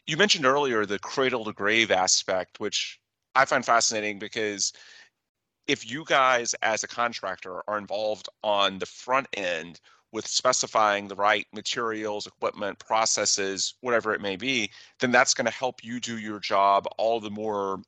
you 0.07 0.17
mentioned 0.17 0.45
earlier 0.45 0.85
the 0.85 0.99
cradle 0.99 1.45
to 1.45 1.53
grave 1.53 1.91
aspect 1.91 2.59
which 2.59 2.99
i 3.35 3.45
find 3.45 3.65
fascinating 3.65 4.19
because 4.19 4.73
if 5.67 5.89
you 5.89 6.05
guys 6.05 6.53
as 6.61 6.83
a 6.83 6.87
contractor 6.87 7.61
are 7.67 7.77
involved 7.77 8.29
on 8.43 8.77
the 8.77 8.85
front 8.85 9.27
end 9.33 9.79
with 10.11 10.27
specifying 10.27 11.07
the 11.07 11.15
right 11.15 11.45
materials, 11.53 12.27
equipment, 12.27 12.79
processes, 12.79 13.73
whatever 13.81 14.13
it 14.13 14.21
may 14.21 14.35
be, 14.35 14.71
then 14.99 15.11
that's 15.11 15.33
going 15.33 15.45
to 15.45 15.51
help 15.51 15.83
you 15.83 15.99
do 15.99 16.17
your 16.17 16.39
job 16.39 16.87
all 16.97 17.19
the 17.19 17.29
more 17.29 17.81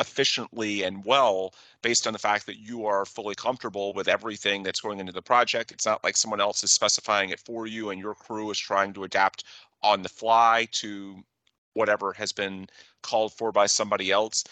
efficiently 0.00 0.82
and 0.82 1.04
well 1.04 1.54
based 1.82 2.06
on 2.06 2.12
the 2.12 2.18
fact 2.18 2.46
that 2.46 2.58
you 2.58 2.86
are 2.86 3.04
fully 3.04 3.34
comfortable 3.34 3.92
with 3.92 4.08
everything 4.08 4.62
that's 4.62 4.80
going 4.80 4.98
into 4.98 5.12
the 5.12 5.22
project. 5.22 5.70
It's 5.70 5.86
not 5.86 6.02
like 6.02 6.16
someone 6.16 6.40
else 6.40 6.64
is 6.64 6.72
specifying 6.72 7.30
it 7.30 7.40
for 7.40 7.66
you 7.66 7.90
and 7.90 8.00
your 8.00 8.14
crew 8.14 8.50
is 8.50 8.58
trying 8.58 8.92
to 8.94 9.04
adapt 9.04 9.44
on 9.82 10.02
the 10.02 10.08
fly 10.08 10.66
to 10.72 11.22
whatever 11.74 12.12
has 12.12 12.32
been 12.32 12.66
called 13.02 13.32
for 13.34 13.52
by 13.52 13.66
somebody 13.66 14.10
else 14.10 14.44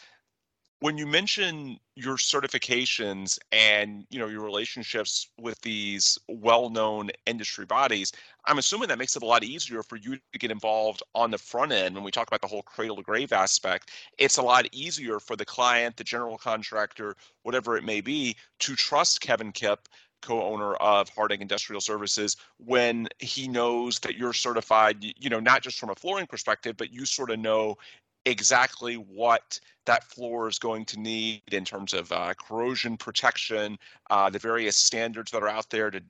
when 0.83 0.99
you 0.99 1.07
mention 1.07 1.79
your 1.95 2.17
certifications 2.17 3.39
and 3.53 4.05
you 4.11 4.19
know 4.19 4.27
your 4.27 4.43
relationships 4.43 5.29
with 5.39 5.61
these 5.61 6.19
well-known 6.27 7.09
industry 7.25 7.65
bodies 7.65 8.11
i'm 8.47 8.59
assuming 8.59 8.89
that 8.89 8.99
makes 8.99 9.15
it 9.15 9.23
a 9.23 9.27
lot 9.27 9.45
easier 9.45 9.85
for 9.85 9.95
you 9.95 10.17
to 10.17 10.39
get 10.41 10.51
involved 10.51 11.01
on 11.15 11.31
the 11.31 11.39
front 11.39 11.71
end. 11.71 11.95
When 11.95 12.03
we 12.03 12.11
talk 12.11 12.27
about 12.27 12.41
the 12.41 12.49
whole 12.49 12.63
cradle 12.63 12.97
to 12.97 13.03
grave 13.03 13.33
aspect 13.33 13.93
it's 14.19 14.39
a 14.39 14.43
lot 14.43 14.67
easier 14.73 15.21
for 15.21 15.37
the 15.37 15.45
client 15.45 15.97
the 15.97 16.05
general 16.05 16.37
contractor 16.37 17.15
whatever 17.45 17.77
it 17.77 17.85
may 17.85 18.01
be 18.01 18.35
to 18.59 18.75
trust 18.75 19.21
kevin 19.21 19.53
kipp 19.53 19.89
co-owner 20.23 20.75
of 20.75 21.13
Hardig 21.15 21.41
Industrial 21.41 21.81
Services 21.81 22.37
when 22.59 23.09
he 23.19 23.49
knows 23.49 23.99
that 23.99 24.17
you're 24.17 24.33
certified, 24.33 24.99
you 25.03 25.29
know, 25.29 25.41
not 25.41 25.63
just 25.63 25.79
from 25.79 25.91
a 25.91 25.95
flooring 25.95 26.27
perspective, 26.27 26.77
but 26.77 26.93
you 26.93 27.05
sort 27.05 27.31
of 27.31 27.39
know 27.39 27.77
exactly 28.25 28.95
what 28.95 29.59
that 29.87 30.05
floor 30.05 30.49
is 30.49 30.59
going 30.59 30.85
to 30.87 31.01
need 31.01 31.43
in 31.51 31.65
terms 31.65 31.93
of 31.93 32.11
uh, 32.13 32.35
corrosion 32.35 32.97
protection, 32.97 33.79
uh, 34.11 34.31
the 34.31 34.39
various 34.39 34.77
standards 34.77 35.31
that 35.33 35.43
are 35.43 35.49
out 35.49 35.69
there 35.71 35.91
to 35.91 36.01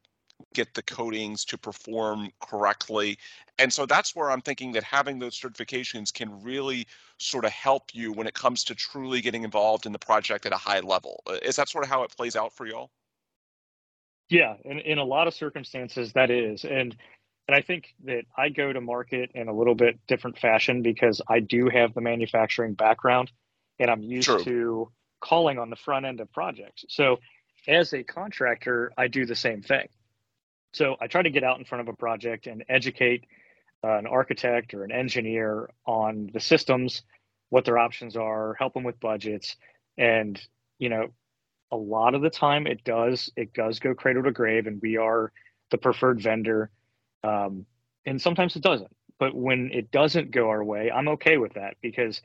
get 0.54 0.75
the 0.75 0.83
coatings 0.83 1.45
to 1.45 1.57
perform 1.57 2.31
correctly. 2.40 3.16
And 3.59 3.73
so 3.73 3.87
that's 3.87 4.14
where 4.14 4.31
I'm 4.31 4.40
thinking 4.40 4.73
that 4.73 4.83
having 4.83 5.19
those 5.19 5.38
certifications 5.38 6.12
can 6.12 6.42
really 6.42 6.87
sort 7.19 7.45
of 7.45 7.52
help 7.52 7.95
you 7.95 8.12
when 8.12 8.26
it 8.26 8.35
comes 8.35 8.64
to 8.64 8.75
truly 8.75 9.21
getting 9.21 9.45
involved 9.45 9.87
in 9.87 9.92
the 9.92 9.99
project 9.99 10.45
at 10.45 10.52
a 10.52 10.57
high 10.57 10.81
level. 10.81 11.23
Uh, 11.26 11.38
is 11.42 11.57
that 11.57 11.69
sort 11.69 11.85
of 11.85 11.90
how 11.90 12.02
it 12.02 12.14
plays 12.16 12.37
out 12.37 12.52
for 12.52 12.66
y'all? 12.66 12.90
Yeah, 14.28 14.54
in, 14.64 14.78
in 14.81 14.99
a 14.99 15.04
lot 15.04 15.28
of 15.28 15.35
circumstances 15.35 16.12
that 16.14 16.31
is. 16.31 16.64
And 16.64 16.97
and 17.49 17.57
I 17.57 17.61
think 17.61 17.95
that 18.05 18.25
I 18.37 18.49
go 18.49 18.73
to 18.73 18.81
market 18.81 19.33
in 19.35 19.49
a 19.49 19.53
little 19.53 19.75
bit 19.75 19.99
different 20.07 20.39
fashion 20.39 20.83
because 20.83 21.21
I 21.29 21.41
do 21.41 21.69
have 21.69 21.93
the 21.95 22.01
manufacturing 22.01 22.75
background 22.75 23.31
and 23.79 23.91
I'm 23.91 24.03
used 24.03 24.29
True. 24.29 24.45
to 24.45 24.93
calling 25.21 25.59
on 25.59 25.71
the 25.71 25.77
front 25.77 26.07
end 26.07 26.21
of 26.21 26.33
projects. 26.33 26.85
So 26.89 27.19
as 27.67 27.93
a 27.93 28.03
contractor, 28.05 28.93
I 28.97 29.09
do 29.09 29.27
the 29.27 29.35
same 29.35 29.63
thing. 29.63 29.89
So 30.73 30.97
I 31.01 31.07
try 31.07 31.23
to 31.23 31.31
get 31.31 31.45
out 31.45 31.59
in 31.59 31.65
front 31.65 31.87
of 31.87 31.93
a 31.93 31.97
project 31.97 32.47
and 32.47 32.65
educate 32.69 33.25
uh, 33.85 33.99
an 33.99 34.07
architect 34.07 34.73
or 34.75 34.85
an 34.85 34.93
engineer 34.93 35.71
on 35.85 36.31
the 36.33 36.41
systems, 36.41 37.03
what 37.51 37.65
their 37.65 37.79
options 37.79 38.17
are, 38.17 38.55
help 38.55 38.75
them 38.75 38.85
with 38.85 39.01
budgets. 39.01 39.57
And, 39.99 40.41
you 40.79 40.89
know, 40.89 41.09
a 41.73 41.77
lot 41.77 42.15
of 42.15 42.23
the 42.23 42.31
time 42.31 42.67
it 42.67 42.85
does, 42.85 43.31
it 43.37 43.53
does 43.53 43.81
go 43.81 43.95
cradle 43.95 44.23
to 44.23 44.31
grave 44.31 44.67
and 44.67 44.81
we 44.81 44.97
are 44.97 45.33
the 45.71 45.79
preferred 45.79 46.21
vendor 46.21 46.71
um, 47.25 47.67
and 48.05 48.21
sometimes 48.21 48.57
it 48.57 48.62
doesn't. 48.62 48.95
But 49.19 49.35
when 49.35 49.71
it 49.73 49.91
doesn't 49.91 50.31
go 50.31 50.49
our 50.49 50.64
way, 50.64 50.91
I'm 50.91 51.09
okay 51.09 51.37
with 51.37 51.55
that 51.55 51.76
because 51.81 52.21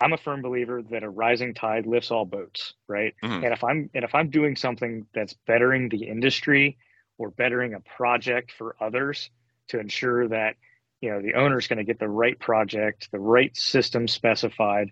I'm 0.00 0.12
a 0.12 0.18
firm 0.18 0.42
believer 0.42 0.82
that 0.90 1.02
a 1.02 1.10
rising 1.10 1.54
tide 1.54 1.86
lifts 1.86 2.10
all 2.10 2.24
boats, 2.24 2.74
right? 2.88 3.14
Mm-hmm. 3.22 3.44
And 3.44 3.52
if 3.52 3.62
I'm 3.62 3.90
and 3.94 4.04
if 4.04 4.14
I'm 4.14 4.30
doing 4.30 4.56
something 4.56 5.06
that's 5.14 5.34
bettering 5.46 5.88
the 5.90 6.04
industry 6.04 6.78
or 7.18 7.30
bettering 7.30 7.74
a 7.74 7.80
project 7.80 8.52
for 8.52 8.76
others 8.80 9.30
to 9.68 9.78
ensure 9.78 10.26
that 10.28 10.56
you 11.00 11.10
know 11.10 11.20
the 11.20 11.34
owner's 11.34 11.68
going 11.68 11.78
to 11.78 11.84
get 11.84 11.98
the 11.98 12.08
right 12.08 12.38
project, 12.38 13.08
the 13.12 13.20
right 13.20 13.54
system 13.56 14.08
specified. 14.08 14.90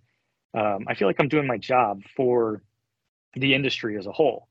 Um, 0.54 0.84
I 0.86 0.94
feel 0.94 1.08
like 1.08 1.20
I'm 1.20 1.28
doing 1.28 1.46
my 1.46 1.58
job 1.58 2.02
for 2.16 2.62
the 3.34 3.54
industry 3.54 3.96
as 3.98 4.06
a 4.06 4.12
whole, 4.12 4.48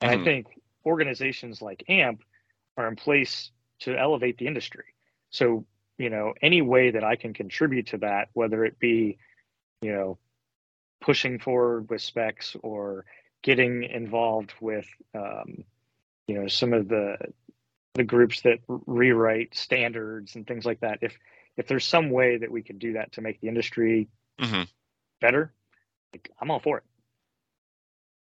and 0.00 0.10
mm-hmm. 0.10 0.22
I 0.22 0.24
think 0.24 0.46
organizations 0.86 1.60
like 1.60 1.84
AMP 1.88 2.22
are 2.78 2.88
in 2.88 2.96
place 2.96 3.50
to 3.80 3.96
elevate 3.96 4.38
the 4.38 4.46
industry. 4.46 4.84
So 5.30 5.64
you 5.98 6.10
know 6.10 6.34
any 6.42 6.62
way 6.62 6.90
that 6.90 7.04
I 7.04 7.16
can 7.16 7.34
contribute 7.34 7.88
to 7.88 7.98
that, 7.98 8.28
whether 8.32 8.64
it 8.64 8.78
be 8.78 9.18
you 9.82 9.92
know 9.92 10.18
pushing 11.00 11.38
forward 11.38 11.88
with 11.88 12.02
specs 12.02 12.56
or 12.62 13.04
getting 13.42 13.84
involved 13.84 14.52
with 14.60 14.86
um, 15.14 15.64
you 16.26 16.40
know 16.40 16.48
some 16.48 16.72
of 16.72 16.88
the 16.88 17.16
the 17.94 18.04
groups 18.04 18.42
that 18.42 18.58
rewrite 18.68 19.54
standards 19.54 20.36
and 20.36 20.46
things 20.46 20.64
like 20.64 20.80
that 20.80 20.98
if 21.02 21.18
if 21.56 21.66
there's 21.66 21.84
some 21.84 22.10
way 22.10 22.38
that 22.38 22.50
we 22.50 22.62
could 22.62 22.78
do 22.78 22.92
that 22.92 23.10
to 23.12 23.20
make 23.20 23.40
the 23.40 23.48
industry 23.48 24.08
mm-hmm. 24.40 24.62
better 25.20 25.52
like, 26.12 26.30
i'm 26.40 26.50
all 26.50 26.60
for 26.60 26.78
it 26.78 26.84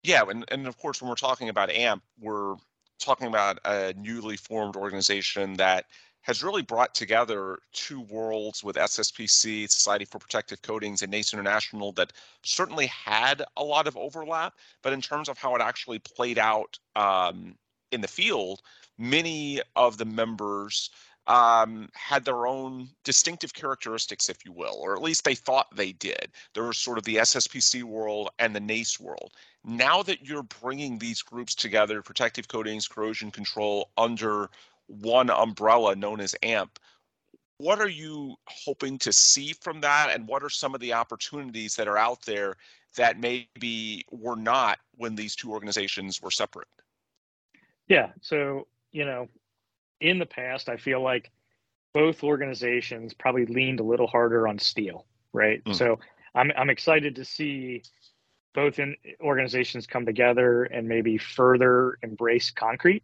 yeah 0.04 0.22
and, 0.30 0.46
and 0.50 0.68
of 0.68 0.78
course 0.78 1.02
when 1.02 1.10
we're 1.10 1.16
talking 1.16 1.50
about 1.50 1.72
amp 1.72 2.04
we're 2.20 2.56
talking 3.00 3.28
about 3.28 3.60
a 3.66 3.94
newly 3.98 4.38
formed 4.38 4.76
organization 4.76 5.54
that 5.56 5.86
has 6.26 6.44
really 6.44 6.64
brought 6.64 6.96
together 6.96 7.60
two 7.72 8.02
worlds 8.02 8.64
with 8.64 8.78
SSPC, 8.78 9.70
Society 9.70 10.06
for 10.06 10.18
Protective 10.18 10.60
Coatings, 10.64 11.04
and 11.04 11.12
NACE 11.12 11.34
International 11.34 11.92
that 11.94 12.14
certainly 12.42 12.88
had 12.88 13.44
a 13.58 13.64
lot 13.64 13.86
of 13.86 13.96
overlap. 13.96 14.56
But 14.82 14.94
in 14.94 15.02
terms 15.02 15.30
of 15.30 15.38
how 15.38 15.56
it 15.56 15.62
actually 15.62 16.00
played 16.00 16.40
out 16.40 16.80
um, 16.96 17.56
in 17.92 18.02
the 18.02 18.08
field, 18.08 18.62
many 18.98 19.62
of 19.76 19.98
the 19.98 20.06
members 20.06 20.90
um, 21.28 21.90
had 21.94 22.24
their 22.24 22.46
own 22.46 22.90
distinctive 23.04 23.54
characteristics, 23.54 24.30
if 24.30 24.46
you 24.46 24.52
will, 24.52 24.76
or 24.80 24.96
at 24.96 25.02
least 25.02 25.24
they 25.24 25.36
thought 25.36 25.76
they 25.76 25.92
did. 25.94 26.32
There 26.54 26.64
was 26.64 26.78
sort 26.78 26.98
of 26.98 27.04
the 27.04 27.16
SSPC 27.18 27.84
world 27.84 28.30
and 28.40 28.56
the 28.56 28.60
NACE 28.60 29.00
world. 29.00 29.34
Now 29.64 30.04
that 30.04 30.28
you're 30.28 30.44
bringing 30.44 31.00
these 31.00 31.22
groups 31.22 31.56
together, 31.56 32.02
protective 32.02 32.48
coatings, 32.48 32.88
corrosion 32.88 33.32
control, 33.32 33.90
under 33.98 34.50
one 34.88 35.30
umbrella 35.30 35.96
known 35.96 36.20
as 36.20 36.36
AMP. 36.44 36.80
What 37.58 37.80
are 37.80 37.90
you 37.90 38.36
hoping 38.48 39.00
to 39.00 39.14
see 39.14 39.54
from 39.54 39.82
that, 39.82 40.10
and 40.12 40.28
what 40.28 40.44
are 40.44 40.50
some 40.50 40.76
of 40.76 40.82
the 40.82 40.94
opportunities 40.94 41.76
that 41.78 41.88
are 41.88 41.98
out 41.98 42.22
there 42.26 42.58
that 42.98 43.20
maybe 43.20 44.06
were 44.12 44.36
not 44.36 44.78
when 44.98 45.16
these 45.16 45.36
two 45.36 45.52
organizations 45.52 46.22
were 46.22 46.32
separate? 46.32 46.68
Yeah, 47.88 48.12
so 48.22 48.68
you 48.92 49.06
know, 49.06 49.28
in 50.00 50.20
the 50.20 50.26
past, 50.26 50.70
I 50.70 50.78
feel 50.78 51.02
like 51.02 51.32
both 51.94 52.24
organizations 52.24 53.14
probably 53.14 53.46
leaned 53.46 53.80
a 53.80 53.84
little 53.84 54.08
harder 54.08 54.48
on 54.48 54.60
steel, 54.60 55.06
right? 55.34 55.64
Mm. 55.64 55.76
So 55.76 56.00
I'm 56.34 56.52
I'm 56.58 56.70
excited 56.70 57.16
to 57.16 57.26
see 57.26 57.84
both 58.54 58.80
in 58.80 58.96
organizations 59.22 59.86
come 59.86 60.06
together 60.06 60.64
and 60.64 60.88
maybe 60.88 61.18
further 61.18 61.98
embrace 62.02 62.52
concrete 62.52 63.04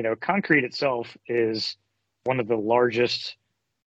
you 0.00 0.04
know, 0.04 0.16
concrete 0.16 0.64
itself 0.64 1.14
is 1.26 1.76
one 2.24 2.40
of 2.40 2.48
the 2.48 2.56
largest 2.56 3.36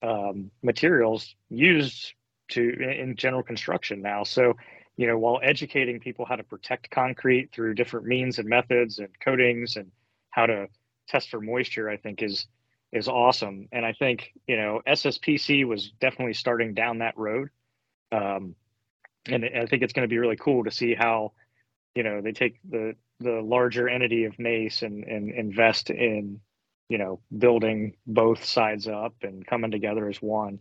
um, 0.04 0.52
materials 0.62 1.34
used 1.48 2.12
to 2.50 2.62
in 2.62 3.16
general 3.16 3.42
construction 3.42 4.02
now. 4.02 4.22
So, 4.22 4.56
you 4.96 5.08
know, 5.08 5.18
while 5.18 5.40
educating 5.42 5.98
people 5.98 6.24
how 6.24 6.36
to 6.36 6.44
protect 6.44 6.92
concrete 6.92 7.50
through 7.52 7.74
different 7.74 8.06
means 8.06 8.38
and 8.38 8.48
methods 8.48 9.00
and 9.00 9.08
coatings 9.18 9.74
and 9.74 9.90
how 10.30 10.46
to 10.46 10.68
test 11.08 11.30
for 11.30 11.40
moisture, 11.40 11.88
I 11.88 11.96
think 11.96 12.22
is 12.22 12.46
is 12.92 13.08
awesome. 13.08 13.68
And 13.72 13.84
I 13.84 13.92
think 13.92 14.32
you 14.46 14.56
know 14.56 14.80
SSPC 14.86 15.66
was 15.66 15.90
definitely 16.00 16.34
starting 16.34 16.74
down 16.74 16.98
that 16.98 17.16
road. 17.16 17.48
Um, 18.12 18.54
and 19.28 19.44
I 19.44 19.66
think 19.66 19.82
it's 19.82 19.92
going 19.92 20.08
to 20.08 20.12
be 20.12 20.18
really 20.18 20.36
cool 20.36 20.64
to 20.64 20.70
see 20.70 20.94
how 20.94 21.32
you 21.94 22.02
know 22.02 22.20
they 22.20 22.32
take 22.32 22.58
the 22.68 22.94
the 23.20 23.40
larger 23.40 23.88
entity 23.88 24.24
of 24.24 24.38
NACE 24.38 24.82
and, 24.82 25.04
and 25.04 25.30
invest 25.30 25.90
in, 25.90 26.40
you 26.88 26.98
know, 26.98 27.20
building 27.36 27.96
both 28.06 28.44
sides 28.44 28.86
up 28.86 29.14
and 29.22 29.46
coming 29.46 29.70
together 29.70 30.08
as 30.08 30.20
one. 30.20 30.58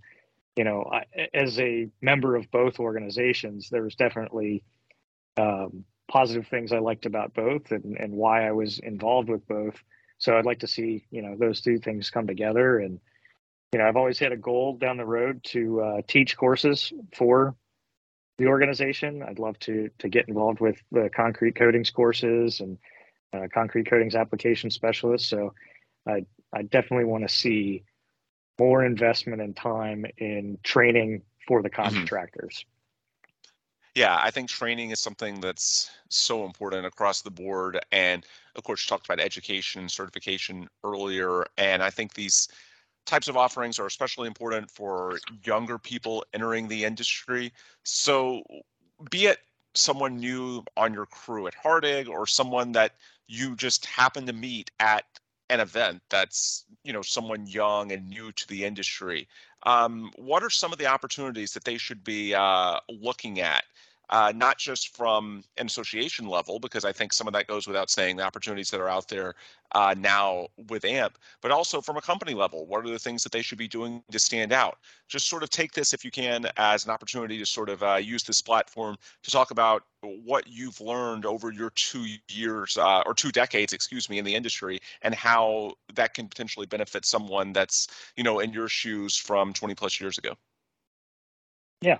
You 0.55 0.63
know, 0.63 0.89
I, 0.91 1.27
as 1.33 1.59
a 1.59 1.89
member 2.01 2.35
of 2.35 2.49
both 2.51 2.79
organizations, 2.79 3.69
there 3.69 3.83
was 3.83 3.95
definitely 3.95 4.63
um, 5.37 5.83
positive 6.07 6.47
things 6.47 6.71
I 6.71 6.79
liked 6.79 7.05
about 7.05 7.33
both 7.33 7.71
and, 7.71 7.97
and 7.97 8.13
why 8.13 8.47
I 8.47 8.51
was 8.51 8.79
involved 8.79 9.29
with 9.29 9.45
both. 9.47 9.75
So 10.17 10.37
I'd 10.37 10.45
like 10.45 10.59
to 10.59 10.67
see, 10.67 11.05
you 11.11 11.21
know, 11.21 11.35
those 11.37 11.61
two 11.61 11.77
things 11.79 12.09
come 12.09 12.27
together. 12.27 12.79
And, 12.79 12.99
you 13.73 13.79
know, 13.79 13.87
I've 13.87 13.97
always 13.97 14.19
had 14.19 14.31
a 14.31 14.37
goal 14.37 14.77
down 14.77 14.97
the 14.97 15.05
road 15.05 15.43
to 15.45 15.81
uh, 15.81 16.01
teach 16.07 16.37
courses 16.37 16.93
for 17.13 17.55
the 18.37 18.47
organization. 18.47 19.23
I'd 19.23 19.39
love 19.39 19.57
to 19.59 19.89
to 19.99 20.09
get 20.09 20.27
involved 20.27 20.59
with 20.59 20.77
the 20.91 21.09
concrete 21.15 21.55
coatings 21.55 21.89
courses 21.89 22.59
and 22.59 22.77
uh, 23.33 23.47
concrete 23.53 23.89
coatings 23.89 24.15
application 24.15 24.69
specialists. 24.69 25.29
So 25.29 25.53
I 26.07 26.25
I 26.53 26.63
definitely 26.63 27.05
want 27.05 27.27
to 27.27 27.33
see 27.33 27.83
more 28.59 28.85
investment 28.85 29.41
and 29.41 29.55
time 29.55 30.05
in 30.17 30.57
training 30.63 31.21
for 31.47 31.61
the 31.61 31.69
mm-hmm. 31.69 31.95
contractors. 31.95 32.59
Mm-hmm. 32.59 32.74
Yeah, 33.95 34.19
I 34.21 34.29
think 34.29 34.49
training 34.49 34.91
is 34.91 34.99
something 34.99 35.39
that's 35.39 35.89
so 36.09 36.45
important 36.45 36.85
across 36.85 37.21
the 37.21 37.31
board. 37.31 37.79
And 37.91 38.25
of 38.55 38.63
course, 38.63 38.85
you 38.85 38.89
talked 38.89 39.05
about 39.07 39.21
education 39.21 39.81
and 39.81 39.91
certification 39.91 40.67
earlier. 40.83 41.45
And 41.57 41.81
I 41.81 41.89
think 41.89 42.13
these 42.13 42.49
types 43.05 43.27
of 43.29 43.37
offerings 43.37 43.79
are 43.79 43.85
especially 43.85 44.27
important 44.27 44.69
for 44.71 45.19
younger 45.45 45.77
people 45.77 46.25
entering 46.33 46.67
the 46.67 46.83
industry. 46.85 47.53
So, 47.83 48.43
be 49.11 49.27
it 49.27 49.39
someone 49.75 50.17
new 50.17 50.63
on 50.77 50.93
your 50.93 51.05
crew 51.05 51.47
at 51.47 51.55
Hardig 51.55 52.09
or 52.09 52.27
someone 52.27 52.71
that 52.73 52.93
you 53.27 53.55
just 53.55 53.85
happen 53.85 54.25
to 54.27 54.33
meet 54.33 54.71
at 54.79 55.05
an 55.49 55.59
event 55.59 56.01
that's 56.09 56.65
you 56.83 56.93
know 56.93 57.01
someone 57.01 57.45
young 57.47 57.91
and 57.91 58.09
new 58.09 58.31
to 58.31 58.47
the 58.47 58.63
industry 58.63 59.27
um, 59.63 60.11
what 60.17 60.43
are 60.43 60.49
some 60.49 60.71
of 60.71 60.79
the 60.79 60.85
opportunities 60.85 61.53
that 61.53 61.63
they 61.63 61.77
should 61.77 62.03
be 62.03 62.33
uh, 62.33 62.79
looking 62.89 63.39
at 63.39 63.63
uh, 64.09 64.31
not 64.35 64.57
just 64.57 64.95
from 64.95 65.43
an 65.57 65.65
association 65.67 66.27
level, 66.27 66.59
because 66.59 66.85
I 66.85 66.91
think 66.91 67.13
some 67.13 67.27
of 67.27 67.33
that 67.33 67.47
goes 67.47 67.67
without 67.67 67.89
saying, 67.89 68.17
the 68.17 68.23
opportunities 68.23 68.69
that 68.71 68.79
are 68.79 68.89
out 68.89 69.07
there 69.07 69.35
uh, 69.73 69.95
now 69.97 70.47
with 70.69 70.85
AMP, 70.85 71.17
but 71.41 71.51
also 71.51 71.81
from 71.81 71.97
a 71.97 72.01
company 72.01 72.33
level. 72.33 72.65
What 72.65 72.85
are 72.85 72.89
the 72.89 72.99
things 72.99 73.23
that 73.23 73.31
they 73.31 73.41
should 73.41 73.57
be 73.57 73.67
doing 73.67 74.03
to 74.11 74.19
stand 74.19 74.53
out? 74.53 74.77
Just 75.07 75.27
sort 75.27 75.43
of 75.43 75.49
take 75.49 75.73
this, 75.73 75.93
if 75.93 76.05
you 76.05 76.11
can, 76.11 76.47
as 76.57 76.85
an 76.85 76.91
opportunity 76.91 77.37
to 77.37 77.45
sort 77.45 77.69
of 77.69 77.83
uh, 77.83 77.95
use 77.95 78.23
this 78.23 78.41
platform 78.41 78.95
to 79.23 79.31
talk 79.31 79.51
about 79.51 79.83
what 80.01 80.47
you've 80.47 80.79
learned 80.79 81.25
over 81.25 81.51
your 81.51 81.71
two 81.71 82.05
years 82.29 82.77
uh, 82.77 83.01
or 83.05 83.13
two 83.13 83.31
decades, 83.31 83.73
excuse 83.73 84.09
me, 84.09 84.19
in 84.19 84.25
the 84.25 84.35
industry, 84.35 84.79
and 85.01 85.15
how 85.15 85.73
that 85.93 86.13
can 86.13 86.27
potentially 86.27 86.65
benefit 86.65 87.05
someone 87.05 87.53
that's 87.53 87.87
you 88.15 88.23
know 88.23 88.39
in 88.39 88.53
your 88.53 88.67
shoes 88.67 89.17
from 89.17 89.53
20 89.53 89.75
plus 89.75 89.99
years 89.99 90.17
ago. 90.17 90.35
Yeah. 91.81 91.97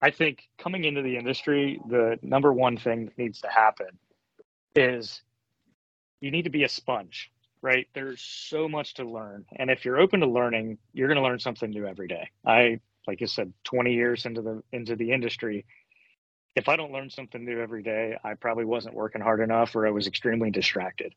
I 0.00 0.10
think 0.10 0.48
coming 0.58 0.84
into 0.84 1.02
the 1.02 1.16
industry, 1.16 1.80
the 1.88 2.18
number 2.22 2.52
one 2.52 2.76
thing 2.76 3.06
that 3.06 3.18
needs 3.18 3.40
to 3.40 3.48
happen 3.48 3.98
is 4.74 5.22
you 6.20 6.30
need 6.30 6.42
to 6.42 6.50
be 6.50 6.64
a 6.64 6.68
sponge, 6.68 7.30
right? 7.62 7.86
There's 7.94 8.20
so 8.20 8.68
much 8.68 8.94
to 8.94 9.04
learn. 9.04 9.44
And 9.56 9.70
if 9.70 9.84
you're 9.84 9.98
open 9.98 10.20
to 10.20 10.26
learning, 10.26 10.78
you're 10.92 11.08
going 11.08 11.16
to 11.18 11.22
learn 11.22 11.38
something 11.38 11.70
new 11.70 11.86
every 11.86 12.08
day. 12.08 12.30
I, 12.44 12.80
like 13.06 13.20
you 13.20 13.26
said, 13.26 13.52
20 13.64 13.94
years 13.94 14.26
into 14.26 14.42
the 14.42 14.62
into 14.72 14.96
the 14.96 15.12
industry, 15.12 15.64
if 16.56 16.68
I 16.68 16.76
don't 16.76 16.92
learn 16.92 17.10
something 17.10 17.44
new 17.44 17.60
every 17.60 17.82
day, 17.82 18.16
I 18.22 18.34
probably 18.34 18.64
wasn't 18.64 18.94
working 18.94 19.20
hard 19.20 19.40
enough 19.40 19.74
or 19.74 19.86
I 19.86 19.90
was 19.90 20.06
extremely 20.06 20.50
distracted. 20.50 21.14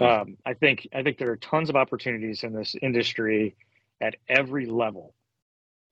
Um, 0.00 0.36
I 0.44 0.54
think 0.54 0.88
I 0.92 1.02
think 1.02 1.18
there 1.18 1.30
are 1.30 1.36
tons 1.36 1.70
of 1.70 1.76
opportunities 1.76 2.42
in 2.42 2.52
this 2.52 2.74
industry 2.82 3.54
at 4.00 4.16
every 4.28 4.66
level 4.66 5.14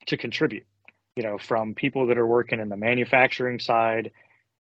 to 0.06 0.16
contribute 0.16 0.66
you 1.16 1.22
know, 1.22 1.38
from 1.38 1.74
people 1.74 2.06
that 2.06 2.18
are 2.18 2.26
working 2.26 2.60
in 2.60 2.68
the 2.68 2.76
manufacturing 2.76 3.58
side, 3.58 4.12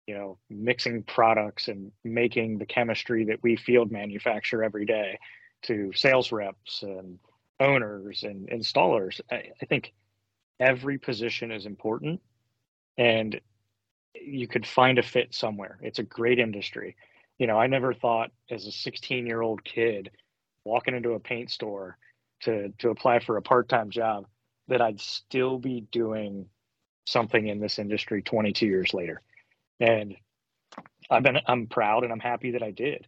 you 0.08 0.14
know, 0.14 0.38
mixing 0.50 1.04
products 1.04 1.68
and 1.68 1.92
making 2.04 2.60
the 2.60 2.66
chemistry 2.66 3.26
that 3.26 3.42
we 3.42 3.56
field 3.56 3.92
manufacture 3.92 4.64
every 4.64 4.86
day 4.86 5.18
to 5.64 5.92
sales 5.94 6.32
reps 6.32 6.84
and 6.84 7.18
owners 7.60 8.24
and 8.24 8.48
installers. 8.50 9.20
I, 9.32 9.52
I 9.62 9.66
think 9.66 9.94
every 10.60 11.00
position 11.00 11.52
is 11.52 11.66
important 11.66 12.22
and 12.98 13.40
you 14.14 14.48
could 14.48 14.66
find 14.66 15.00
a 15.00 15.04
fit 15.04 15.34
somewhere. 15.34 15.78
It's 15.82 16.00
a 16.00 16.04
great 16.04 16.40
industry. 16.40 16.96
You 17.40 17.48
know, 17.48 17.58
I 17.58 17.68
never 17.68 17.94
thought 17.94 18.32
as 18.50 18.66
a 18.68 18.72
16 18.72 19.26
year 19.26 19.42
old 19.42 19.64
kid 19.64 20.12
walking 20.64 20.96
into 20.96 21.12
a 21.12 21.20
paint 21.20 21.52
store 21.52 21.98
to 22.42 22.70
to 22.80 22.90
apply 22.90 23.20
for 23.20 23.38
a 23.38 23.42
part-time 23.42 23.90
job 23.90 24.26
that 24.68 24.82
I'd 24.82 25.00
still 25.00 25.60
be 25.60 25.82
doing 25.92 26.48
something 27.06 27.48
in 27.48 27.60
this 27.60 27.80
industry 27.80 28.22
22 28.22 28.66
years 28.66 28.94
later. 28.94 29.22
And 29.80 30.16
I've 31.10 31.24
been 31.24 31.40
I'm 31.46 31.68
proud 31.68 32.04
and 32.04 32.12
I'm 32.12 32.20
happy 32.20 32.52
that 32.52 32.64
I 32.64 32.72
did. 32.72 33.08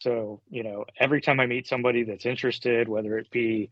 So, 0.00 0.40
you 0.48 0.62
know, 0.62 0.84
every 0.98 1.20
time 1.20 1.40
I 1.40 1.46
meet 1.46 1.66
somebody 1.66 2.04
that's 2.04 2.26
interested, 2.26 2.88
whether 2.88 3.18
it 3.18 3.30
be 3.30 3.70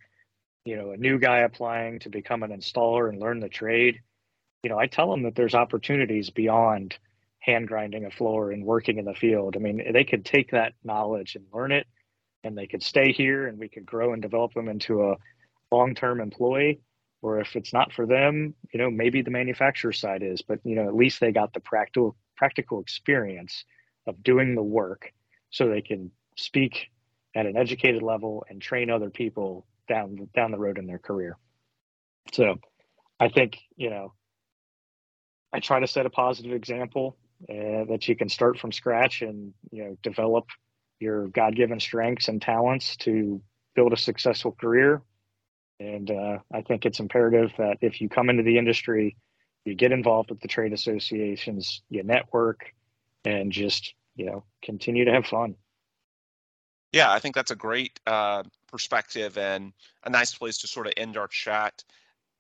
you 0.65 0.77
know, 0.77 0.93
a 0.93 0.97
new 0.97 1.19
guy 1.19 1.39
applying 1.39 1.99
to 2.01 2.09
become 2.09 2.43
an 2.43 2.51
installer 2.51 3.09
and 3.09 3.21
learn 3.21 3.41
the 3.41 3.49
trade, 3.49 4.01
you 4.63 4.71
know, 4.71 4.79
I 4.79 4.87
tell 4.87 5.11
them 5.11 5.23
that 5.25 5.35
there's 5.35 5.55
opportunities 5.55 6.31
beyond 6.31 6.97
hand 7.39 7.69
grinding 7.69 8.07
a 8.07 8.11
floor 8.11 8.51
and 8.51 8.65
working 8.65 8.99
in 8.99 9.05
the 9.05 9.15
field. 9.15 9.57
I 9.57 9.59
mean, 9.59 9.93
they 9.93 10.05
could 10.05 10.25
take 10.25 10.53
that 10.53 10.73
knowledge 10.83 11.37
and 11.37 11.45
learn 11.53 11.73
it, 11.73 11.87
and 12.43 12.57
they 12.57 12.67
could 12.67 12.83
stay 12.83 13.13
here, 13.13 13.47
and 13.47 13.59
we 13.59 13.69
could 13.69 13.85
grow 13.85 14.15
and 14.15 14.23
develop 14.23 14.55
them 14.55 14.69
into 14.69 15.05
a 15.05 15.17
long-term 15.71 16.21
employee. 16.21 16.81
Or 17.25 17.41
if 17.41 17.57
it's 17.57 17.73
not 17.73 17.91
for 17.91 18.05
them, 18.05 18.55
you 18.71 18.79
know, 18.79 18.91
maybe 18.91 19.23
the 19.23 19.31
manufacturer 19.31 19.95
side 19.95 20.23
is, 20.23 20.43
but 20.43 20.59
you 20.63 20.77
know, 20.77 20.87
at 20.87 20.95
least 20.95 21.21
they 21.21 21.33
got 21.33 21.55
the 21.55 21.61
practical 21.61 22.15
practical 22.37 22.83
experience 22.83 23.65
of 24.07 24.23
doing 24.23 24.55
the 24.55 24.63
work, 24.63 25.11
so 25.49 25.67
they 25.67 25.81
can 25.81 26.11
speak 26.37 26.91
at 27.35 27.47
an 27.47 27.57
educated 27.57 28.03
level 28.03 28.45
and 28.51 28.61
train 28.61 28.91
other 28.91 29.09
people 29.09 29.67
down 29.89 30.29
down 30.37 30.51
the 30.51 30.59
road 30.59 30.77
in 30.77 30.87
their 30.87 30.99
career. 30.99 31.39
So, 32.35 32.57
I 33.19 33.31
think 33.31 33.57
you 33.75 33.89
know, 33.89 34.13
I 35.51 35.61
try 35.61 35.81
to 35.81 35.87
set 35.87 36.05
a 36.05 36.11
positive 36.11 36.53
example 36.53 37.17
uh, 37.49 37.89
that 37.89 38.07
you 38.07 38.17
can 38.17 38.29
start 38.29 38.59
from 38.59 38.71
scratch 38.71 39.23
and 39.23 39.55
you 39.71 39.83
know 39.83 39.97
develop 40.03 40.45
your 41.01 41.29
god-given 41.29 41.81
strengths 41.81 42.29
and 42.29 42.43
talents 42.43 42.99
to 42.99 43.41
build 43.75 43.95
a 43.95 43.97
successful 43.97 44.53
career 44.53 45.01
and 45.81 46.11
uh, 46.11 46.39
i 46.53 46.63
think 46.63 46.87
it's 46.87 47.01
imperative 47.01 47.53
that 47.59 47.79
if 47.81 48.01
you 48.01 48.09
come 48.09 48.31
into 48.31 48.43
the 48.43 48.59
industry 48.59 49.17
you 49.65 49.75
get 49.75 49.93
involved 49.93 50.31
with 50.31 50.41
the 50.41 50.49
trade 50.49 50.73
associations 50.73 51.83
you 51.89 52.03
network 52.03 52.73
and 53.25 53.53
just 53.53 53.95
you 54.17 54.27
know 54.27 54.45
continue 54.63 55.05
to 55.05 55.13
have 55.13 55.27
fun. 55.27 55.55
Yeah 56.93 57.11
i 57.11 57.19
think 57.19 57.35
that's 57.35 57.51
a 57.51 57.57
great 57.57 57.99
uh, 58.07 58.43
perspective 58.69 59.39
and 59.39 59.73
a 60.05 60.11
nice 60.11 60.35
place 60.35 60.59
to 60.59 60.67
sort 60.67 60.87
of 60.87 60.93
end 60.97 61.17
our 61.17 61.29
chat. 61.29 61.83